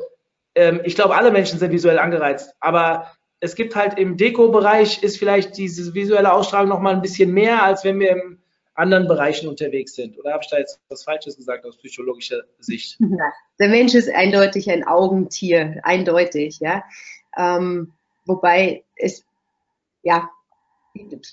[0.56, 5.18] ähm, ich glaube, alle Menschen sind visuell angereizt, aber es gibt halt im Deko-Bereich ist
[5.18, 8.41] vielleicht diese visuelle Ausstrahlung noch mal ein bisschen mehr, als wenn wir in
[8.76, 10.18] anderen Bereichen unterwegs sind.
[10.18, 12.97] Oder habe ich da jetzt was Falsches gesagt aus psychologischer Sicht?
[12.99, 16.84] Ja, der Mensch ist eindeutig ein Augentier, eindeutig, ja.
[17.38, 17.93] Ähm,
[18.26, 19.26] wobei es,
[20.04, 20.30] ja,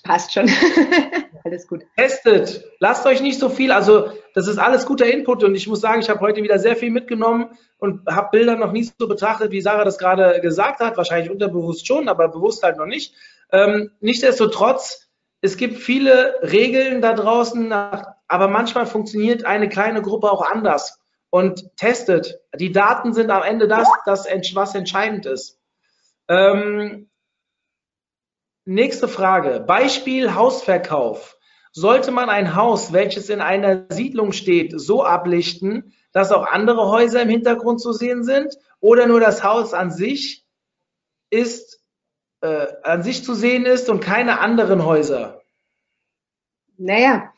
[0.03, 0.49] passt schon.
[1.49, 1.83] Alles gut.
[1.97, 2.63] Testet.
[2.79, 5.99] Lasst euch nicht so viel, also das ist alles guter Input und ich muss sagen,
[5.99, 9.59] ich habe heute wieder sehr viel mitgenommen und habe Bilder noch nie so betrachtet, wie
[9.59, 10.95] Sarah das gerade gesagt hat.
[10.95, 13.15] Wahrscheinlich unterbewusst schon, aber bewusst halt noch nicht.
[13.51, 15.09] Ähm, nichtsdestotrotz,
[15.41, 20.99] es gibt viele Regeln da draußen, aber manchmal funktioniert eine kleine Gruppe auch anders.
[21.31, 22.39] Und testet.
[22.55, 25.59] Die Daten sind am Ende das, das was entscheidend ist.
[26.27, 27.09] Ähm,
[28.65, 29.61] nächste Frage.
[29.61, 31.38] Beispiel Hausverkauf.
[31.71, 37.21] Sollte man ein Haus, welches in einer Siedlung steht, so ablichten, dass auch andere Häuser
[37.21, 38.57] im Hintergrund zu sehen sind?
[38.79, 40.45] Oder nur das Haus an sich
[41.29, 41.81] ist,
[42.41, 45.41] äh, an sich zu sehen ist und keine anderen Häuser?
[46.77, 47.31] Naja,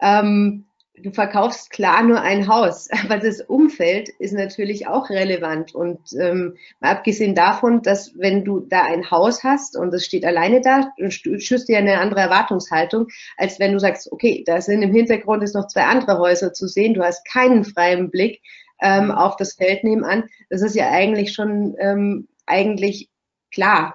[0.00, 0.67] ähm,
[1.02, 5.74] du verkaufst klar nur ein Haus, aber das Umfeld ist natürlich auch relevant.
[5.74, 10.60] Und ähm, abgesehen davon, dass wenn du da ein Haus hast und es steht alleine
[10.60, 15.42] da, schüsst dir eine andere Erwartungshaltung, als wenn du sagst, okay, da sind im Hintergrund
[15.42, 18.40] ist noch zwei andere Häuser zu sehen, du hast keinen freien Blick
[18.80, 20.24] ähm, auf das Feld nebenan.
[20.50, 23.08] Das ist ja eigentlich schon ähm, eigentlich
[23.50, 23.94] klar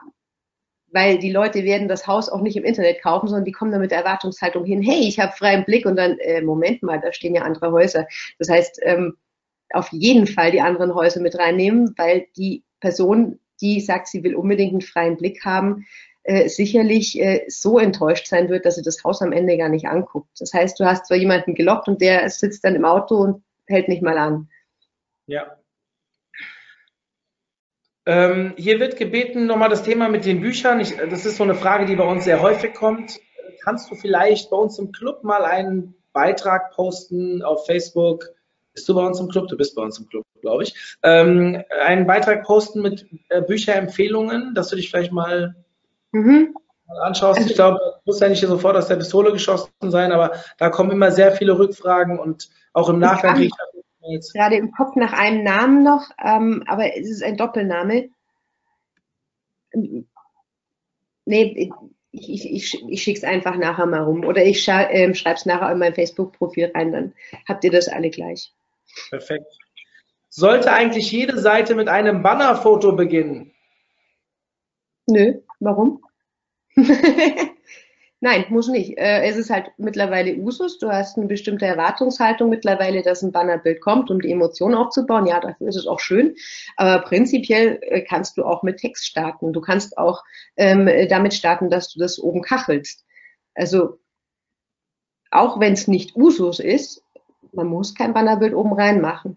[0.94, 3.82] weil die Leute werden das Haus auch nicht im Internet kaufen, sondern die kommen dann
[3.82, 7.12] mit der Erwartungshaltung hin, hey, ich habe freien Blick und dann, äh, Moment mal, da
[7.12, 8.08] stehen ja andere Häuser.
[8.40, 9.18] Das heißt, ähm,
[9.72, 14.36] auf jeden Fall die anderen Häuser mit reinnehmen, weil die Person, die sagt, sie will
[14.36, 15.86] unbedingt einen freien Blick haben,
[16.24, 19.88] äh, sicherlich äh, so enttäuscht sein wird, dass sie das Haus am Ende gar nicht
[19.88, 20.30] anguckt.
[20.40, 23.88] Das heißt, du hast zwar jemanden gelockt und der sitzt dann im Auto und hält
[23.88, 24.48] nicht mal an.
[25.26, 25.58] Ja,
[28.06, 30.80] ähm, hier wird gebeten, nochmal das Thema mit den Büchern.
[30.80, 33.20] Ich, das ist so eine Frage, die bei uns sehr häufig kommt.
[33.64, 38.26] Kannst du vielleicht bei uns im Club mal einen Beitrag posten auf Facebook?
[38.74, 39.48] Bist du bei uns im Club?
[39.48, 40.98] Du bist bei uns im Club, glaube ich.
[41.02, 45.56] Ähm, einen Beitrag posten mit äh, Bücherempfehlungen, dass du dich vielleicht mal,
[46.12, 46.56] mhm.
[46.88, 47.40] mal anschaust.
[47.40, 51.12] Ich glaube, muss ja nicht sofort aus der Pistole geschossen sein, aber da kommen immer
[51.12, 53.73] sehr viele Rückfragen und auch im Nachgang kriege ich
[54.34, 58.10] gerade im Kopf nach einem Namen noch, ähm, aber es ist ein Doppelname.
[61.26, 61.72] Nee,
[62.12, 64.26] ich, ich, ich, ich schicke es einfach nachher mal rum.
[64.26, 67.14] Oder ich äh, schreibe es nachher in mein Facebook-Profil rein, dann
[67.48, 68.54] habt ihr das alle gleich.
[69.10, 69.46] Perfekt.
[70.30, 73.54] Sollte eigentlich jede Seite mit einem Bannerfoto beginnen?
[75.06, 76.04] Nö, warum?
[78.24, 78.98] Nein, muss nicht.
[78.98, 80.80] Äh, es ist halt mittlerweile Usus.
[80.80, 85.26] Du hast eine bestimmte Erwartungshaltung mittlerweile, dass ein Bannerbild kommt, um die Emotion aufzubauen.
[85.26, 86.34] Ja, dafür ist es auch schön.
[86.78, 89.52] Aber prinzipiell äh, kannst du auch mit Text starten.
[89.52, 90.24] Du kannst auch
[90.56, 93.04] ähm, damit starten, dass du das oben kachelst.
[93.56, 94.00] Also
[95.30, 97.04] auch wenn es nicht Usus ist,
[97.52, 99.36] man muss kein Bannerbild oben reinmachen.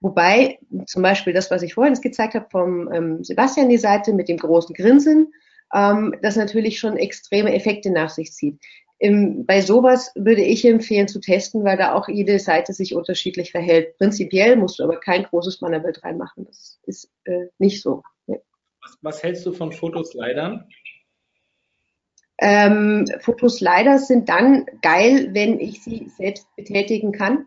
[0.00, 4.28] Wobei zum Beispiel das, was ich vorhin gezeigt habe vom ähm, Sebastian, die Seite mit
[4.28, 5.32] dem großen Grinsen,
[5.74, 8.58] ähm, das natürlich schon extreme Effekte nach sich zieht.
[8.98, 13.50] Im, bei sowas würde ich empfehlen zu testen, weil da auch jede Seite sich unterschiedlich
[13.50, 13.96] verhält.
[13.96, 16.44] Prinzipiell musst du aber kein großes Bannerbild reinmachen.
[16.44, 18.02] Das ist äh, nicht so.
[18.26, 18.36] Ja.
[18.82, 20.66] Was, was, hältst du von Fotoslidern?
[22.42, 27.46] Ähm, Fotoslider sind dann geil, wenn ich sie selbst betätigen kann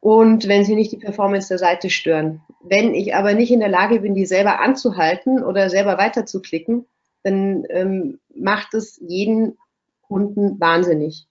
[0.00, 2.42] und wenn sie nicht die Performance der Seite stören.
[2.62, 6.86] Wenn ich aber nicht in der Lage bin, die selber anzuhalten oder selber weiterzuklicken,
[7.24, 9.58] dann ähm, macht es jeden
[10.02, 11.26] Kunden wahnsinnig.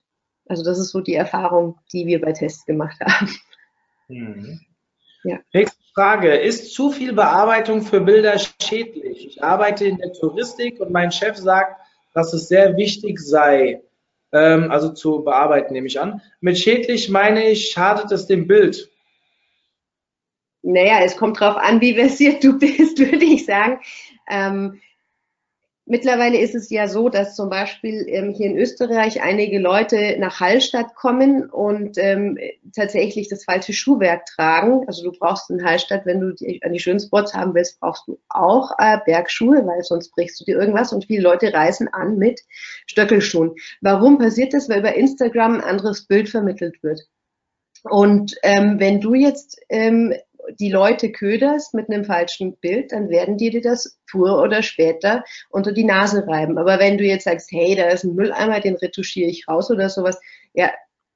[0.47, 3.29] Also das ist so die Erfahrung, die wir bei Tests gemacht haben.
[4.09, 4.59] Mhm.
[5.23, 5.39] Ja.
[5.53, 6.35] Nächste Frage.
[6.35, 9.27] Ist zu viel Bearbeitung für Bilder schädlich?
[9.27, 11.79] Ich arbeite in der Touristik und mein Chef sagt,
[12.13, 13.81] dass es sehr wichtig sei,
[14.33, 16.21] ähm, also zu bearbeiten, nehme ich an.
[16.41, 18.89] Mit schädlich meine ich, schadet es dem Bild?
[20.63, 23.79] Naja, es kommt darauf an, wie versiert du bist, würde ich sagen.
[24.29, 24.81] Ähm,
[25.85, 30.39] Mittlerweile ist es ja so, dass zum Beispiel ähm, hier in Österreich einige Leute nach
[30.39, 32.37] Hallstatt kommen und ähm,
[32.73, 34.87] tatsächlich das falsche Schuhwerk tragen.
[34.87, 38.07] Also du brauchst in Hallstatt, wenn du die, an die schönen Spots haben willst, brauchst
[38.07, 42.17] du auch äh, Bergschuhe, weil sonst brichst du dir irgendwas und viele Leute reisen an
[42.17, 42.39] mit
[42.87, 43.51] Stöckelschuhen.
[43.81, 44.69] Warum passiert das?
[44.69, 47.01] Weil über Instagram ein anderes Bild vermittelt wird.
[47.83, 50.13] Und ähm, wenn du jetzt ähm,
[50.59, 55.23] die Leute köderst mit einem falschen Bild, dann werden die dir das früher oder später
[55.49, 56.57] unter die Nase reiben.
[56.57, 59.89] Aber wenn du jetzt sagst, hey, da ist ein Mülleimer, den retuschiere ich raus oder
[59.89, 60.19] sowas,
[60.53, 60.71] ja,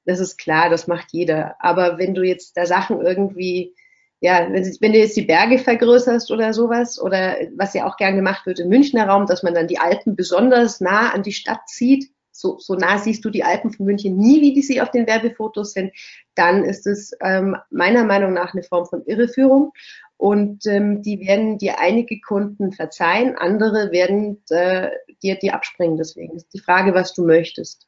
[0.05, 1.55] das ist klar, das macht jeder.
[1.59, 3.75] Aber wenn du jetzt da Sachen irgendwie,
[4.21, 8.15] ja, wenn, wenn du jetzt die Berge vergrößerst oder sowas, oder was ja auch gern
[8.15, 11.67] gemacht wird im Münchner Raum, dass man dann die Alpen besonders nah an die Stadt
[11.67, 14.91] zieht, so, so nah siehst du die Alpen von München nie, wie die sie auf
[14.91, 15.91] den Werbefotos sind,
[16.35, 19.73] dann ist es ähm, meiner Meinung nach eine Form von Irreführung.
[20.17, 24.89] Und ähm, die werden dir einige Kunden verzeihen, andere werden äh,
[25.23, 25.97] dir, dir abspringen.
[25.97, 27.87] Deswegen ist die Frage, was du möchtest.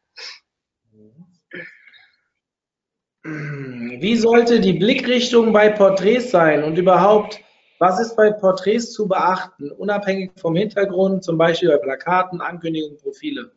[3.24, 7.42] Wie sollte die Blickrichtung bei Porträts sein und überhaupt,
[7.78, 13.52] was ist bei Porträts zu beachten, unabhängig vom Hintergrund, zum Beispiel bei Plakaten, Ankündigungen, Profile?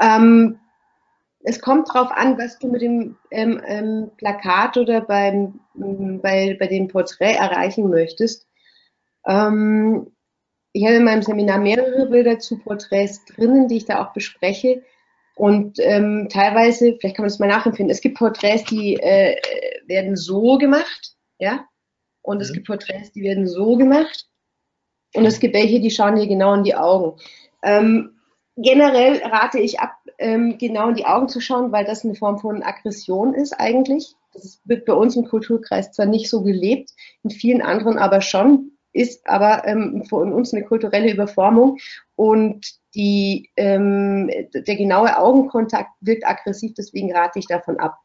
[0.00, 0.58] Ähm,
[1.42, 6.66] es kommt darauf an, was du mit dem ähm, ähm, Plakat oder beim, bei, bei
[6.66, 8.46] dem Porträt erreichen möchtest.
[9.26, 10.12] Ähm,
[10.72, 14.82] ich habe in meinem Seminar mehrere Bilder zu Porträts drinnen, die ich da auch bespreche.
[15.34, 19.36] Und ähm, teilweise, vielleicht kann man das mal nachempfinden, es gibt Porträts, die äh,
[19.86, 21.64] werden so gemacht, ja,
[22.22, 22.42] und mhm.
[22.42, 24.26] es gibt Porträts, die werden so gemacht.
[25.14, 27.18] Und es gibt welche, die schauen dir genau in die Augen.
[27.64, 28.19] Ähm,
[28.62, 32.38] generell rate ich ab, ähm, genau in die Augen zu schauen, weil das eine Form
[32.38, 34.14] von Aggression ist eigentlich.
[34.32, 36.90] Das wird bei uns im Kulturkreis zwar nicht so gelebt,
[37.22, 41.78] in vielen anderen aber schon, ist aber ähm, von uns eine kulturelle Überformung
[42.16, 47.98] und die, ähm, der genaue Augenkontakt wirkt aggressiv, deswegen rate ich davon ab.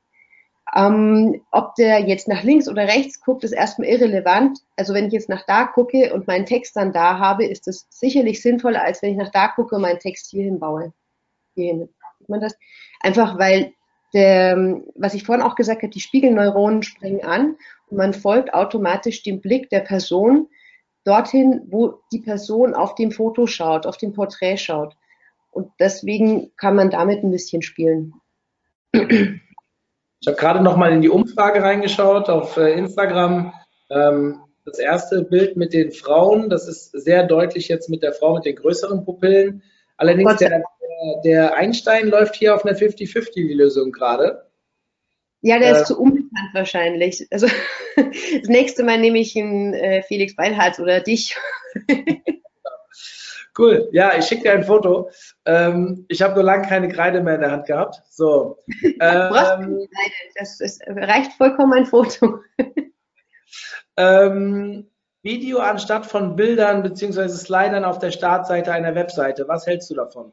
[0.76, 4.60] Ähm, ob der jetzt nach links oder rechts guckt, ist erstmal irrelevant.
[4.76, 7.88] Also wenn ich jetzt nach da gucke und meinen Text dann da habe, ist das
[7.90, 10.94] sicherlich sinnvoller, als wenn ich nach da gucke und meinen Text hierhin baue.
[11.54, 11.88] Hierhin.
[12.20, 12.58] Sieht man das?
[13.00, 13.74] Einfach weil
[14.14, 17.56] der, was ich vorhin auch gesagt habe, die Spiegelneuronen springen an
[17.88, 20.50] und man folgt automatisch dem Blick der Person
[21.06, 24.96] dorthin, wo die Person auf dem Foto schaut, auf dem Porträt schaut.
[25.52, 28.14] Und deswegen kann man damit ein bisschen spielen.
[30.26, 33.54] Ich habe gerade noch mal in die Umfrage reingeschaut auf äh, Instagram.
[33.92, 38.34] Ähm, das erste Bild mit den Frauen, das ist sehr deutlich jetzt mit der Frau
[38.34, 39.62] mit den größeren Pupillen.
[39.98, 40.64] Allerdings der,
[41.24, 44.50] der Einstein läuft hier auf einer 50-50-Lösung gerade.
[45.42, 47.28] Ja, der äh, ist zu unbekannt wahrscheinlich.
[47.30, 47.46] Also
[47.96, 51.38] das nächste Mal nehme ich einen äh, Felix Beilharz oder dich.
[53.58, 53.89] Cool.
[53.93, 55.10] Ja, ich schicke dir ein Foto.
[55.45, 58.01] Ähm, ich habe nur lange keine Kreide mehr in der Hand gehabt.
[58.10, 58.60] So.
[58.99, 59.88] Ähm,
[60.38, 62.39] das, das reicht vollkommen ein Foto.
[63.97, 64.89] ähm,
[65.22, 67.30] Video anstatt von Bildern bzw.
[67.30, 69.47] Slidern auf der Startseite einer Webseite.
[69.47, 70.32] Was hältst du davon?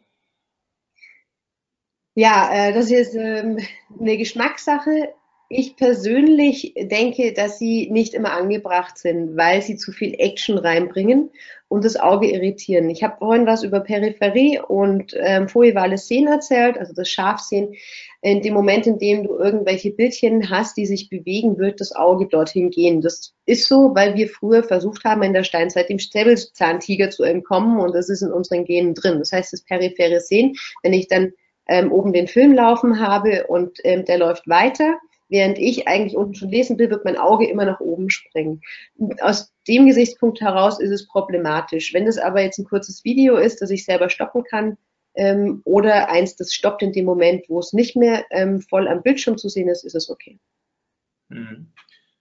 [2.15, 3.59] Ja, äh, das ist ähm,
[3.99, 5.15] eine Geschmackssache.
[5.55, 11.29] Ich persönlich denke, dass sie nicht immer angebracht sind, weil sie zu viel Action reinbringen
[11.69, 12.89] und das Auge irritieren.
[12.89, 17.75] Ich habe vorhin was über Peripherie und ähm, foevale Sehen erzählt, also das Scharfsehen.
[18.23, 22.29] In dem Moment, in dem du irgendwelche Bildchen hast, die sich bewegen, wird das Auge
[22.29, 23.03] dorthin gehen.
[23.03, 27.79] Das ist so, weil wir früher versucht haben, in der Steinzeit dem Säbelzahntiger zu entkommen
[27.79, 29.19] und das ist in unseren Genen drin.
[29.19, 31.35] Das heißt, das periphere Sehen, wenn ich dann
[31.69, 34.99] ähm, oben den Film laufen habe und ähm, der läuft weiter,
[35.33, 38.61] während ich eigentlich unten schon lesen will, wird mein Auge immer nach oben springen.
[39.21, 41.93] Aus dem Gesichtspunkt heraus ist es problematisch.
[41.95, 44.77] Wenn es aber jetzt ein kurzes Video ist, das ich selber stoppen kann,
[45.15, 49.03] ähm, oder eins, das stoppt in dem Moment, wo es nicht mehr ähm, voll am
[49.03, 50.39] Bildschirm zu sehen ist, ist es okay.
[51.29, 51.73] Mhm.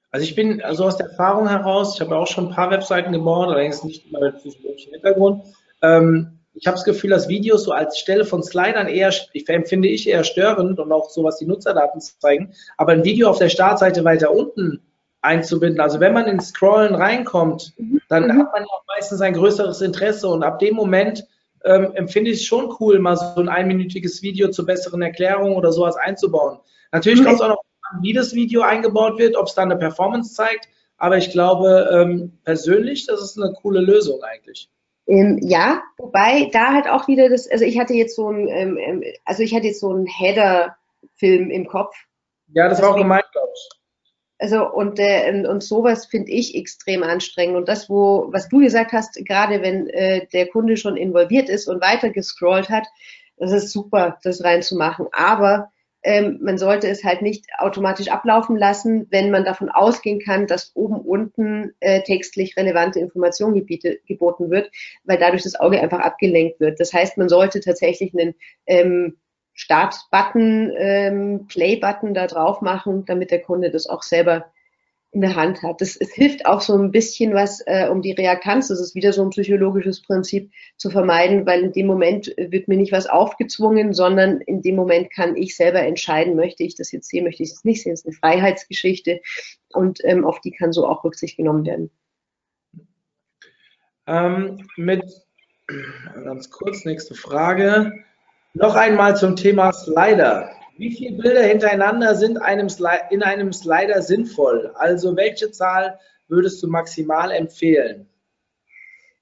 [0.10, 3.14] Also ich bin also aus der Erfahrung heraus, ich habe auch schon ein paar Webseiten
[3.14, 5.46] gebaut, allerdings nicht immer mit physiologischem Hintergrund.
[5.82, 9.88] Ähm, ich habe das Gefühl, dass Videos so als Stelle von Slidern eher, ich empfinde
[9.88, 12.54] ich eher störend und auch so, was die Nutzerdaten zeigen.
[12.78, 14.82] Aber ein Video auf der Startseite weiter unten
[15.22, 17.74] einzubinden, also wenn man ins Scrollen reinkommt,
[18.10, 18.40] dann mhm.
[18.40, 21.26] hat man auch meistens ein größeres Interesse und ab dem Moment
[21.64, 25.72] ähm, empfinde ich es schon cool, mal so ein einminütiges Video zur besseren Erklärung oder
[25.72, 26.58] sowas einzubauen.
[26.92, 27.26] Natürlich mhm.
[27.26, 30.34] kommt es auch noch an, wie das Video eingebaut wird, ob es dann eine Performance
[30.34, 34.70] zeigt, aber ich glaube ähm, persönlich, das ist eine coole Lösung eigentlich.
[35.12, 38.78] Ähm, ja, wobei da halt auch wieder das, also ich hatte jetzt so ein, ähm,
[38.78, 41.94] ähm also ich hatte jetzt so einen Header-Film im Kopf.
[42.54, 43.70] Ja, das war auch gemeint, glaube ich.
[44.40, 47.58] Also und, äh, und sowas finde ich extrem anstrengend.
[47.58, 51.68] Und das, wo, was du gesagt hast, gerade wenn äh, der Kunde schon involviert ist
[51.68, 52.88] und weiter gescrollt hat,
[53.36, 55.08] das ist super, das reinzumachen.
[55.12, 55.71] Aber
[56.04, 60.72] ähm, man sollte es halt nicht automatisch ablaufen lassen, wenn man davon ausgehen kann, dass
[60.76, 64.72] oben unten äh, textlich relevante Information geboten wird,
[65.04, 66.80] weil dadurch das Auge einfach abgelenkt wird.
[66.80, 68.34] Das heißt, man sollte tatsächlich einen
[68.66, 69.18] ähm,
[69.54, 74.46] Start-Button, ähm, Play-Button da drauf machen, damit der Kunde das auch selber
[75.14, 75.82] in der Hand hat.
[75.82, 79.12] Das, es hilft auch so ein bisschen was, äh, um die Reaktanz, das ist wieder
[79.12, 83.94] so ein psychologisches Prinzip, zu vermeiden, weil in dem Moment wird mir nicht was aufgezwungen,
[83.94, 87.50] sondern in dem Moment kann ich selber entscheiden, möchte ich das jetzt sehen, möchte ich
[87.50, 87.92] das nicht sehen.
[87.92, 89.22] Das ist eine Freiheitsgeschichte
[89.74, 91.92] und ähm, auf die kann so auch Rücksicht genommen werden.
[94.08, 95.04] Ähm, mit
[96.24, 97.92] ganz kurz, nächste Frage.
[98.54, 100.52] Noch einmal zum Thema Slider.
[100.78, 102.68] Wie viele Bilder hintereinander sind einem
[103.10, 104.72] in einem Slider sinnvoll?
[104.76, 108.08] Also welche Zahl würdest du maximal empfehlen?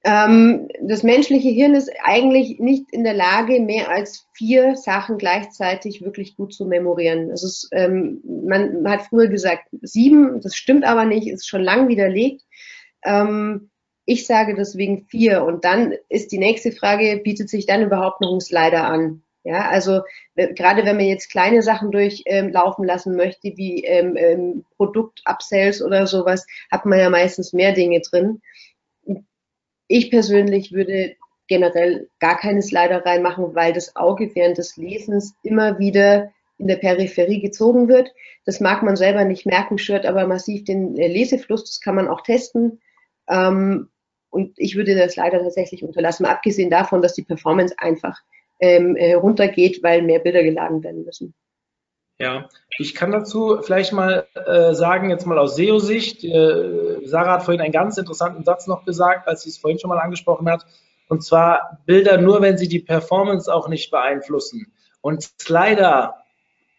[0.05, 6.01] Ähm, das menschliche Hirn ist eigentlich nicht in der Lage, mehr als vier Sachen gleichzeitig
[6.01, 7.29] wirklich gut zu memorieren.
[7.29, 11.63] Das ist, ähm, man, man, hat früher gesagt sieben, das stimmt aber nicht, ist schon
[11.63, 12.43] lang widerlegt.
[13.03, 13.71] Ähm,
[14.05, 15.43] ich sage deswegen vier.
[15.43, 19.21] Und dann ist die nächste Frage, bietet sich dann überhaupt noch ein Slider an?
[19.43, 20.01] Ja, also
[20.35, 25.81] äh, gerade wenn man jetzt kleine Sachen durchlaufen ähm, lassen möchte, wie ähm, ähm, Produkt-Upsells
[25.81, 28.41] oder sowas, hat man ja meistens mehr Dinge drin.
[29.87, 31.15] Ich persönlich würde
[31.47, 36.75] generell gar keine Slider reinmachen, weil das Auge während des Lesens immer wieder in der
[36.75, 38.13] Peripherie gezogen wird.
[38.45, 41.63] Das mag man selber nicht merken, stört aber massiv den äh, Lesefluss.
[41.63, 42.81] Das kann man auch testen.
[43.29, 43.89] Ähm,
[44.29, 48.21] und ich würde das leider tatsächlich unterlassen, abgesehen davon, dass die Performance einfach
[48.59, 51.33] ähm, äh, runtergeht, weil mehr Bilder geladen werden müssen.
[52.19, 57.43] Ja, ich kann dazu vielleicht mal äh, sagen, jetzt mal aus SEO-Sicht, äh, Sarah hat
[57.43, 60.65] vorhin einen ganz interessanten Satz noch gesagt, als sie es vorhin schon mal angesprochen hat,
[61.07, 64.73] und zwar Bilder nur, wenn sie die Performance auch nicht beeinflussen.
[65.01, 66.15] Und Slider,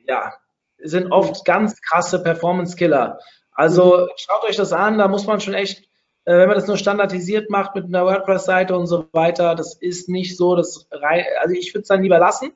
[0.07, 0.35] ja,
[0.79, 3.19] sind oft ganz krasse Performance-Killer.
[3.53, 5.90] Also schaut euch das an, da muss man schon echt
[6.25, 10.37] wenn man das nur standardisiert macht mit einer WordPress-Seite und so weiter, das ist nicht
[10.37, 12.53] so, das also ich würde es dann lieber lassen.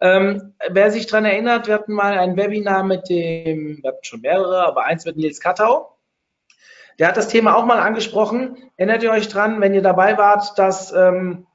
[0.00, 4.20] Ähm, wer sich daran erinnert, wir hatten mal ein Webinar mit dem, wir hatten schon
[4.20, 5.96] mehrere, aber eins mit Nils Kattau.
[6.98, 8.56] Der hat das Thema auch mal angesprochen.
[8.76, 11.46] Erinnert ihr euch dran, wenn ihr dabei wart, dass ähm,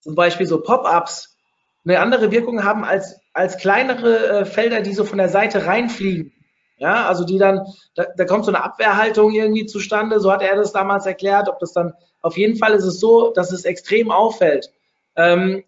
[0.00, 1.36] zum Beispiel so Pop-ups
[1.84, 6.32] eine andere Wirkung haben als, als kleinere äh, Felder, die so von der Seite reinfliegen.
[6.78, 10.56] Ja, also die dann, da, da kommt so eine Abwehrhaltung irgendwie zustande, so hat er
[10.56, 14.10] das damals erklärt, ob das dann, auf jeden Fall ist es so, dass es extrem
[14.10, 14.70] auffällt.
[15.16, 15.64] Ähm,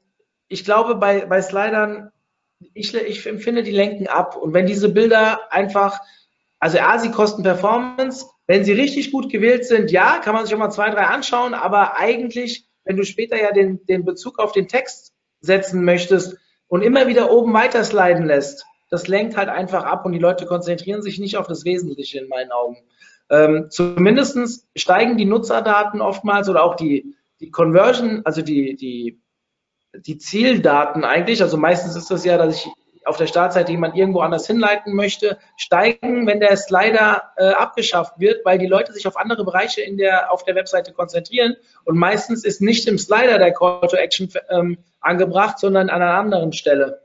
[0.49, 2.13] ich glaube, bei, bei Slidern,
[2.75, 4.37] ich, ich empfinde, die lenken ab.
[4.37, 6.01] Und wenn diese Bilder einfach,
[6.59, 10.55] also A, sie kosten Performance, wenn sie richtig gut gewählt sind, ja, kann man sich
[10.55, 14.53] auch mal zwei, drei anschauen, aber eigentlich, wenn du später ja den, den Bezug auf
[14.53, 16.37] den Text setzen möchtest
[16.69, 20.47] und immer wieder oben weiter sliden lässt, das lenkt halt einfach ab und die Leute
[20.47, 22.79] konzentrieren sich nicht auf das Wesentliche in meinen Augen.
[23.31, 29.23] Ähm, Zumindest steigen die Nutzerdaten oftmals oder auch die, die Conversion, also die, die,
[29.95, 32.71] die Zieldaten eigentlich, also meistens ist das ja, dass ich
[33.05, 38.45] auf der Startseite jemand irgendwo anders hinleiten möchte, steigen, wenn der Slider äh, abgeschafft wird,
[38.45, 42.45] weil die Leute sich auf andere Bereiche in der, auf der Webseite konzentrieren und meistens
[42.45, 47.01] ist nicht im Slider der Call to Action ähm, angebracht, sondern an einer anderen Stelle.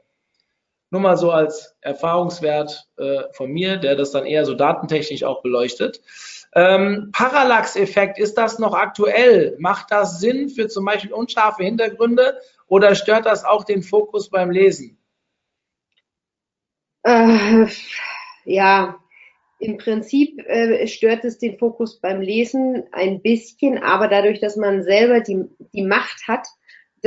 [0.91, 5.41] Nur mal so als Erfahrungswert äh, von mir, der das dann eher so datentechnisch auch
[5.41, 6.01] beleuchtet.
[6.53, 9.57] Ähm, Parallax-Effekt, ist das noch aktuell?
[9.59, 14.51] Macht das Sinn für zum Beispiel unscharfe Hintergründe oder stört das auch den Fokus beim
[14.51, 14.97] Lesen?
[17.03, 17.67] Äh,
[18.45, 18.97] ja,
[19.59, 24.83] im Prinzip äh, stört es den Fokus beim Lesen ein bisschen, aber dadurch, dass man
[24.83, 26.47] selber die, die Macht hat,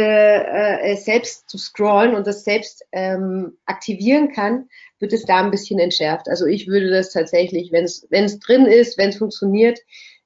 [0.02, 4.68] äh, selbst zu scrollen und das selbst ähm, aktivieren kann,
[4.98, 6.28] wird es da ein bisschen entschärft.
[6.28, 9.78] Also ich würde das tatsächlich, wenn es drin ist, wenn es funktioniert,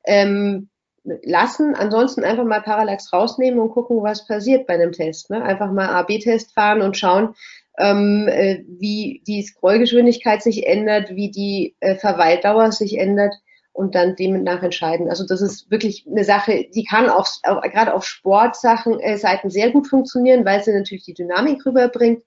[0.04, 0.68] ähm,
[1.04, 1.74] lassen.
[1.74, 5.30] Ansonsten einfach mal Parallax rausnehmen und gucken, was passiert bei einem Test.
[5.30, 5.42] Ne?
[5.42, 7.34] Einfach mal A-B-Test fahren und schauen,
[7.78, 13.34] ähm, äh, wie die Scrollgeschwindigkeit sich ändert, wie die äh, Verweildauer sich ändert
[13.72, 15.08] und dann demnach entscheiden.
[15.08, 19.50] Also das ist wirklich eine Sache, die kann auch, auch gerade auf Sportsachen äh, Seiten
[19.50, 22.22] sehr gut funktionieren, weil sie natürlich die Dynamik rüberbringt.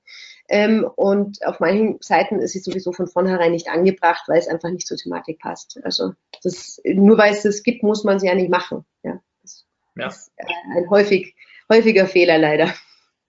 [0.48, 4.70] Ähm, und auf manchen Seiten ist sie sowieso von vornherein nicht angebracht, weil es einfach
[4.70, 5.80] nicht zur Thematik passt.
[5.84, 8.86] Also das, nur weil es das gibt, muss man sie ja nicht machen.
[9.04, 9.66] Ja, das
[9.96, 10.08] ja.
[10.08, 10.46] ist äh,
[10.78, 11.36] ein häufig,
[11.72, 12.74] häufiger Fehler leider.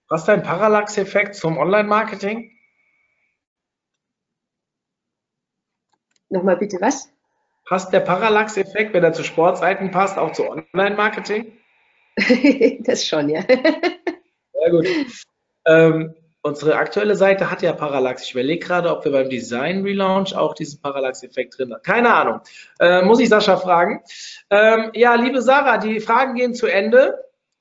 [0.09, 2.51] Was ist dein Parallax-Effekt zum Online-Marketing?
[6.29, 7.11] Nochmal bitte was?
[7.67, 11.51] Passt der Parallax-Effekt, wenn er zu Sportseiten passt, auch zu Online-Marketing?
[12.85, 13.41] das schon, ja.
[13.41, 14.87] Sehr gut.
[15.65, 18.23] Ähm, unsere aktuelle Seite hat ja Parallax.
[18.23, 21.81] Ich überlege gerade, ob wir beim Design-Relaunch auch diesen Parallax-Effekt drin haben.
[21.83, 22.39] Keine Ahnung.
[22.79, 24.01] Äh, muss ich Sascha fragen.
[24.49, 27.15] Ähm, ja, liebe Sarah, die Fragen gehen zu Ende.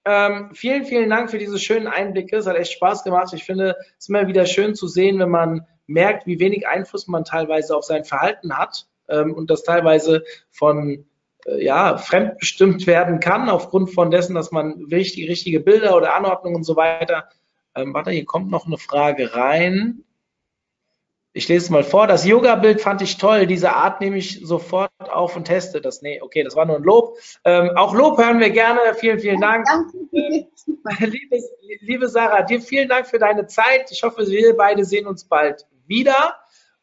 [0.04, 2.36] ähm, vielen, vielen Dank für diese schönen Einblicke.
[2.36, 3.32] Es hat echt Spaß gemacht.
[3.34, 7.08] Ich finde es ist immer wieder schön zu sehen, wenn man merkt, wie wenig Einfluss
[7.08, 11.06] man teilweise auf sein Verhalten hat ähm, und das teilweise von
[11.46, 16.56] äh, ja, fremdbestimmt werden kann, aufgrund von dessen, dass man richtig, richtige Bilder oder Anordnungen
[16.56, 17.28] und so weiter.
[17.74, 20.02] Ähm, warte, hier kommt noch eine Frage rein.
[21.36, 22.06] Ich lese es mal vor.
[22.06, 23.46] Das Yoga-Bild fand ich toll.
[23.46, 26.00] Diese Art nehme ich sofort auf und teste das.
[26.00, 27.18] Nee, okay, das war nur ein Lob.
[27.44, 28.80] Ähm, auch Lob hören wir gerne.
[28.94, 29.66] Vielen, vielen Dank.
[29.66, 30.48] Danke.
[31.06, 31.36] liebe,
[31.80, 33.90] liebe Sarah, dir vielen Dank für deine Zeit.
[33.90, 36.36] Ich hoffe, wir beide sehen uns bald wieder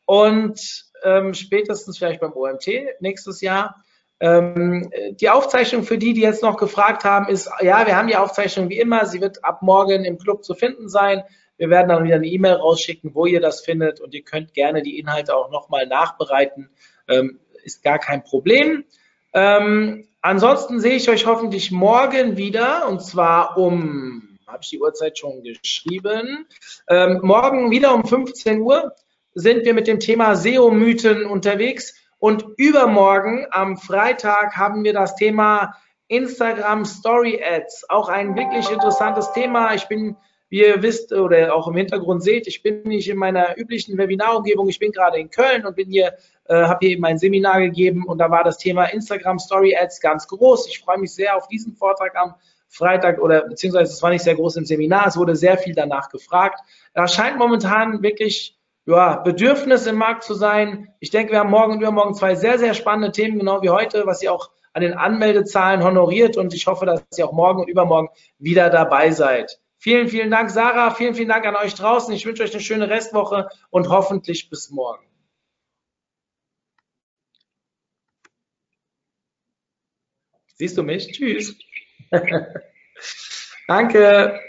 [0.05, 2.67] und ähm, spätestens vielleicht beim OMT
[2.99, 3.83] nächstes Jahr.
[4.19, 4.89] Ähm,
[5.19, 8.69] die Aufzeichnung für die, die jetzt noch gefragt haben, ist, ja, wir haben die Aufzeichnung
[8.69, 9.05] wie immer.
[9.05, 11.23] Sie wird ab morgen im Club zu finden sein.
[11.57, 14.81] Wir werden dann wieder eine E-Mail rausschicken, wo ihr das findet und ihr könnt gerne
[14.81, 16.69] die Inhalte auch nochmal nachbereiten.
[17.07, 18.85] Ähm, ist gar kein Problem.
[19.33, 25.17] Ähm, ansonsten sehe ich euch hoffentlich morgen wieder und zwar um, habe ich die Uhrzeit
[25.17, 26.47] schon geschrieben,
[26.87, 28.93] ähm, morgen wieder um 15 Uhr
[29.33, 35.75] sind wir mit dem Thema SEO-Mythen unterwegs und übermorgen am Freitag haben wir das Thema
[36.07, 37.89] Instagram Story Ads.
[37.89, 39.73] Auch ein wirklich interessantes Thema.
[39.73, 40.15] Ich bin
[40.53, 44.69] wie ihr wisst oder auch im Hintergrund seht, ich bin nicht in meiner üblichen Webinarumgebung.
[44.69, 46.13] Ich bin gerade in Köln und bin hier,
[46.45, 49.99] äh, habe hier eben ein Seminar gegeben und da war das Thema Instagram Story Ads
[49.99, 50.67] ganz groß.
[50.67, 52.35] Ich freue mich sehr auf diesen Vortrag am
[52.67, 55.07] Freitag oder beziehungsweise es war nicht sehr groß im Seminar.
[55.07, 56.59] Es wurde sehr viel danach gefragt.
[56.93, 58.55] Da scheint momentan wirklich
[58.85, 60.93] ja, Bedürfnis im Markt zu sein.
[60.99, 64.05] Ich denke, wir haben morgen und übermorgen zwei sehr, sehr spannende Themen, genau wie heute,
[64.05, 67.69] was ihr auch an den Anmeldezahlen honoriert und ich hoffe, dass ihr auch morgen und
[67.69, 68.09] übermorgen
[68.39, 69.59] wieder dabei seid.
[69.77, 70.91] Vielen, vielen Dank, Sarah.
[70.91, 72.13] Vielen, vielen Dank an euch draußen.
[72.13, 75.05] Ich wünsche euch eine schöne Restwoche und hoffentlich bis morgen.
[80.55, 81.11] Siehst du mich?
[81.11, 81.57] Tschüss.
[83.67, 84.39] Danke.